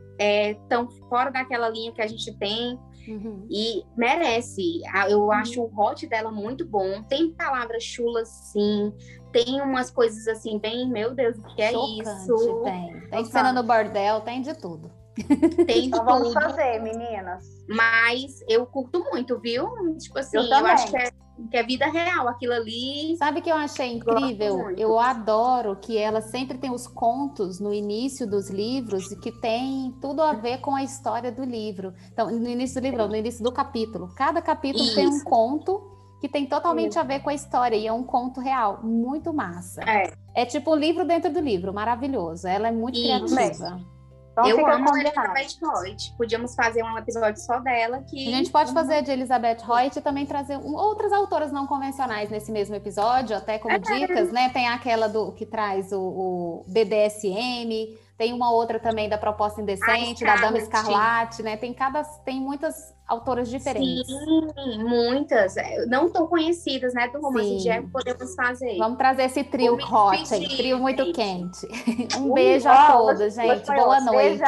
estão 0.54 0.88
é, 0.88 1.10
fora 1.10 1.32
daquela 1.32 1.70
linha 1.70 1.92
que 1.92 2.02
a 2.02 2.08
gente 2.08 2.38
tem. 2.38 2.80
Uhum. 3.08 3.48
E 3.50 3.84
merece. 3.98 4.82
Eu 5.10 5.24
uhum. 5.24 5.32
acho 5.32 5.62
o 5.62 5.80
hot 5.80 6.06
dela 6.08 6.32
muito 6.32 6.66
bom. 6.66 7.04
Tem 7.04 7.32
palavras 7.34 7.84
chulas, 7.84 8.30
sim. 8.30 8.94
Tem 9.32 9.62
umas 9.62 9.90
coisas 9.90 10.28
assim, 10.28 10.60
bem, 10.60 10.90
meu 10.90 11.14
Deus, 11.14 11.38
o 11.38 11.44
que 11.56 11.62
é 11.62 11.72
Chocante, 11.72 12.02
isso? 12.02 12.62
Tem. 12.64 13.02
Tem 13.10 13.26
cena 13.26 13.52
no 13.52 13.64
bordel, 13.64 14.22
tem 14.22 14.42
de 14.42 14.54
tudo. 14.54 14.92
Tem 15.68 15.82
de 15.82 15.88
então 15.90 16.04
vamos 16.04 16.34
fazer, 16.34 16.82
meninas. 16.82 17.46
Mas 17.68 18.44
eu 18.50 18.66
curto 18.66 19.04
muito, 19.12 19.40
viu? 19.40 19.70
Tipo 20.00 20.18
assim, 20.18 20.38
eu, 20.38 20.44
eu 20.44 20.66
acho 20.66 20.90
que 20.90 20.98
é, 20.98 21.12
que 21.50 21.58
é, 21.58 21.64
vida 21.64 21.86
real 21.88 22.28
aquilo 22.28 22.54
ali. 22.54 23.16
Sabe 23.18 23.42
que 23.42 23.52
eu 23.52 23.56
achei 23.56 23.94
incrível? 23.94 24.72
Eu 24.78 25.00
adoro 25.00 25.76
que 25.76 25.98
ela 25.98 26.22
sempre 26.22 26.58
tem 26.58 26.72
os 26.72 26.88
contos 26.88 27.60
no 27.60 27.74
início 27.74 28.28
dos 28.30 28.50
livros 28.50 29.08
que 29.16 29.32
tem 29.32 29.94
tudo 30.02 30.22
a 30.22 30.34
ver 30.34 30.60
com 30.60 30.76
a 30.76 30.84
história 30.84 31.32
do 31.32 31.44
livro. 31.44 31.94
Então, 32.12 32.30
no 32.30 32.48
início 32.48 32.80
do 32.80 32.84
livro, 32.84 33.00
não, 33.00 33.08
no 33.08 33.16
início 33.16 33.44
do 33.44 33.52
capítulo. 33.52 34.14
Cada 34.16 34.42
capítulo 34.42 34.84
Isso. 34.84 34.96
tem 34.96 35.08
um 35.08 35.24
conto 35.24 35.92
que 36.22 36.30
tem 36.30 36.46
totalmente 36.46 36.98
a 36.98 37.04
ver 37.04 37.20
com 37.20 37.30
a 37.30 37.34
história 37.34 37.76
e 37.76 37.86
é 37.86 37.92
um 37.92 38.04
conto 38.04 38.40
real, 38.40 38.80
muito 38.82 39.34
massa. 39.34 39.82
É, 39.82 40.14
é 40.34 40.46
tipo 40.46 40.72
um 40.72 40.76
livro 40.76 41.06
dentro 41.06 41.32
do 41.32 41.42
livro, 41.42 41.74
maravilhoso. 41.74 42.48
Ela 42.48 42.70
é 42.70 42.72
muito 42.72 42.98
Isso. 42.98 43.36
criativa. 43.36 43.93
Então, 44.34 44.50
eu 44.50 44.66
amo 44.66 44.92
a 44.92 45.00
Elizabeth 45.00 45.58
Hoyt. 45.62 46.12
Podíamos 46.18 46.56
fazer 46.56 46.84
um 46.84 46.98
episódio 46.98 47.40
só 47.40 47.60
dela. 47.60 48.02
Que... 48.02 48.28
A 48.28 48.38
gente 48.38 48.50
pode 48.50 48.70
uhum. 48.70 48.76
fazer 48.76 49.04
de 49.04 49.12
Elizabeth 49.12 49.60
Hoyt 49.68 50.00
e 50.00 50.02
também 50.02 50.26
trazer 50.26 50.58
um, 50.58 50.76
outras 50.76 51.14
autoras 51.14 51.52
não 51.52 51.68
convencionais 51.68 52.32
nesse 52.32 52.52
mesmo 52.52 52.76
episódio, 52.76 53.38
até 53.38 53.60
como 53.60 53.76
é. 53.76 53.80
dicas, 53.80 54.32
né? 54.32 54.50
Tem 54.50 54.68
aquela 54.68 55.08
do 55.08 55.32
que 55.34 55.46
traz 55.46 55.92
o, 55.92 56.00
o 56.00 56.66
BDSM, 56.68 57.96
tem 58.18 58.32
uma 58.32 58.52
outra 58.52 58.80
também 58.80 59.10
da 59.10 59.18
Proposta 59.18 59.62
Indecente, 59.62 60.24
da 60.24 60.36
Dama 60.36 60.58
Escarlate, 60.58 61.42
né? 61.42 61.58
Tem 61.58 61.74
cada 61.74 62.04
tem 62.04 62.40
muitas 62.40 62.94
autoras 63.08 63.50
diferentes. 63.50 64.06
Sim, 64.06 64.84
muitas. 64.84 65.58
É, 65.58 65.86
não 65.88 66.10
tão 66.12 66.28
conhecidas, 66.28 66.94
né? 66.94 67.08
Do 67.08 67.20
romance 67.20 67.58
de 67.58 67.82
podemos 67.92 68.36
fazer. 68.36 68.78
Vamos 68.78 68.98
trazer 68.98 69.24
esse 69.24 69.44
trio 69.44 69.76
hot 69.76 70.34
aí, 70.34 70.48
trio 70.58 70.78
muito 70.80 71.12
quente. 71.12 71.68
Um 72.18 72.30
uh, 72.30 72.34
beijo 72.34 72.70
a 72.70 72.92
todos, 72.92 73.34
gente. 73.34 73.66
Boa 73.66 74.00
noite. 74.02 74.44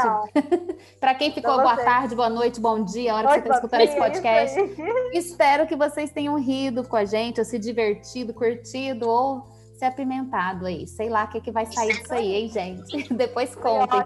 Para 0.99 1.15
quem 1.15 1.31
ficou, 1.31 1.55
boa 1.55 1.77
tarde, 1.77 2.15
boa 2.15 2.29
noite, 2.29 2.59
bom 2.59 2.83
dia, 2.83 3.13
a 3.13 3.17
hora 3.17 3.27
que 3.27 3.33
você 3.33 3.39
está 3.39 3.55
escutando 3.55 3.81
esse 3.81 3.97
podcast. 3.97 4.59
Espero 5.13 5.65
que 5.65 5.75
vocês 5.75 6.11
tenham 6.11 6.37
rido 6.37 6.83
com 6.83 6.95
a 6.95 7.05
gente, 7.05 7.39
ou 7.39 7.45
se 7.45 7.57
divertido, 7.57 8.33
curtido, 8.33 9.09
ou 9.09 9.54
se 9.77 9.85
apimentado 9.85 10.65
aí. 10.65 10.87
Sei 10.87 11.09
lá 11.09 11.25
o 11.25 11.27
que, 11.27 11.41
que 11.41 11.51
vai 11.51 11.65
sair 11.65 11.89
disso 11.89 12.13
aí, 12.13 12.33
hein, 12.33 12.49
gente? 12.49 13.07
Depois 13.13 13.55
contem. 13.55 14.03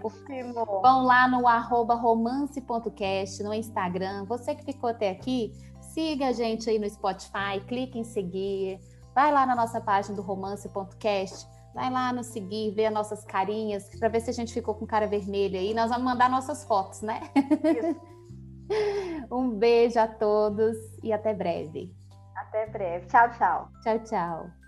Vão 0.82 1.03
lá 1.03 1.28
no 1.28 1.47
arroba 1.47 1.95
romance.cast, 1.95 3.43
no 3.43 3.53
Instagram. 3.53 4.26
Você 4.26 4.55
que 4.55 4.63
ficou 4.63 4.89
até 4.89 5.09
aqui, 5.09 5.53
siga 5.82 6.28
a 6.28 6.32
gente 6.32 6.70
aí 6.70 6.80
no 6.80 6.89
Spotify, 6.89 7.59
clique 7.67 7.97
em 7.97 8.03
seguir. 8.03 8.80
vai 9.13 9.32
lá 9.32 9.45
na 9.45 9.55
nossa 9.55 9.80
página 9.82 10.15
do 10.15 10.22
romance.cast, 10.22 11.47
vai 11.74 11.89
lá 11.89 12.11
nos 12.13 12.28
seguir, 12.28 12.72
ver 12.72 12.88
as 12.88 12.93
nossas 12.93 13.24
carinhas, 13.24 13.89
para 13.97 14.09
ver 14.09 14.22
se 14.22 14.30
a 14.30 14.34
gente 14.34 14.53
ficou 14.53 14.74
com 14.76 14.86
cara 14.86 15.07
vermelha 15.07 15.59
aí. 15.59 15.74
Nós 15.74 15.89
vamos 15.89 16.03
mandar 16.03 16.30
nossas 16.30 16.63
fotos, 16.63 17.01
né? 17.01 17.22
um 19.32 19.49
beijo 19.49 19.99
a 19.99 20.07
todos 20.07 20.78
e 21.03 21.11
até 21.11 21.34
breve. 21.34 21.93
Até 22.36 22.67
breve. 22.67 23.05
Tchau, 23.07 23.30
tchau. 23.32 23.70
Tchau, 23.84 23.99
tchau. 23.99 24.59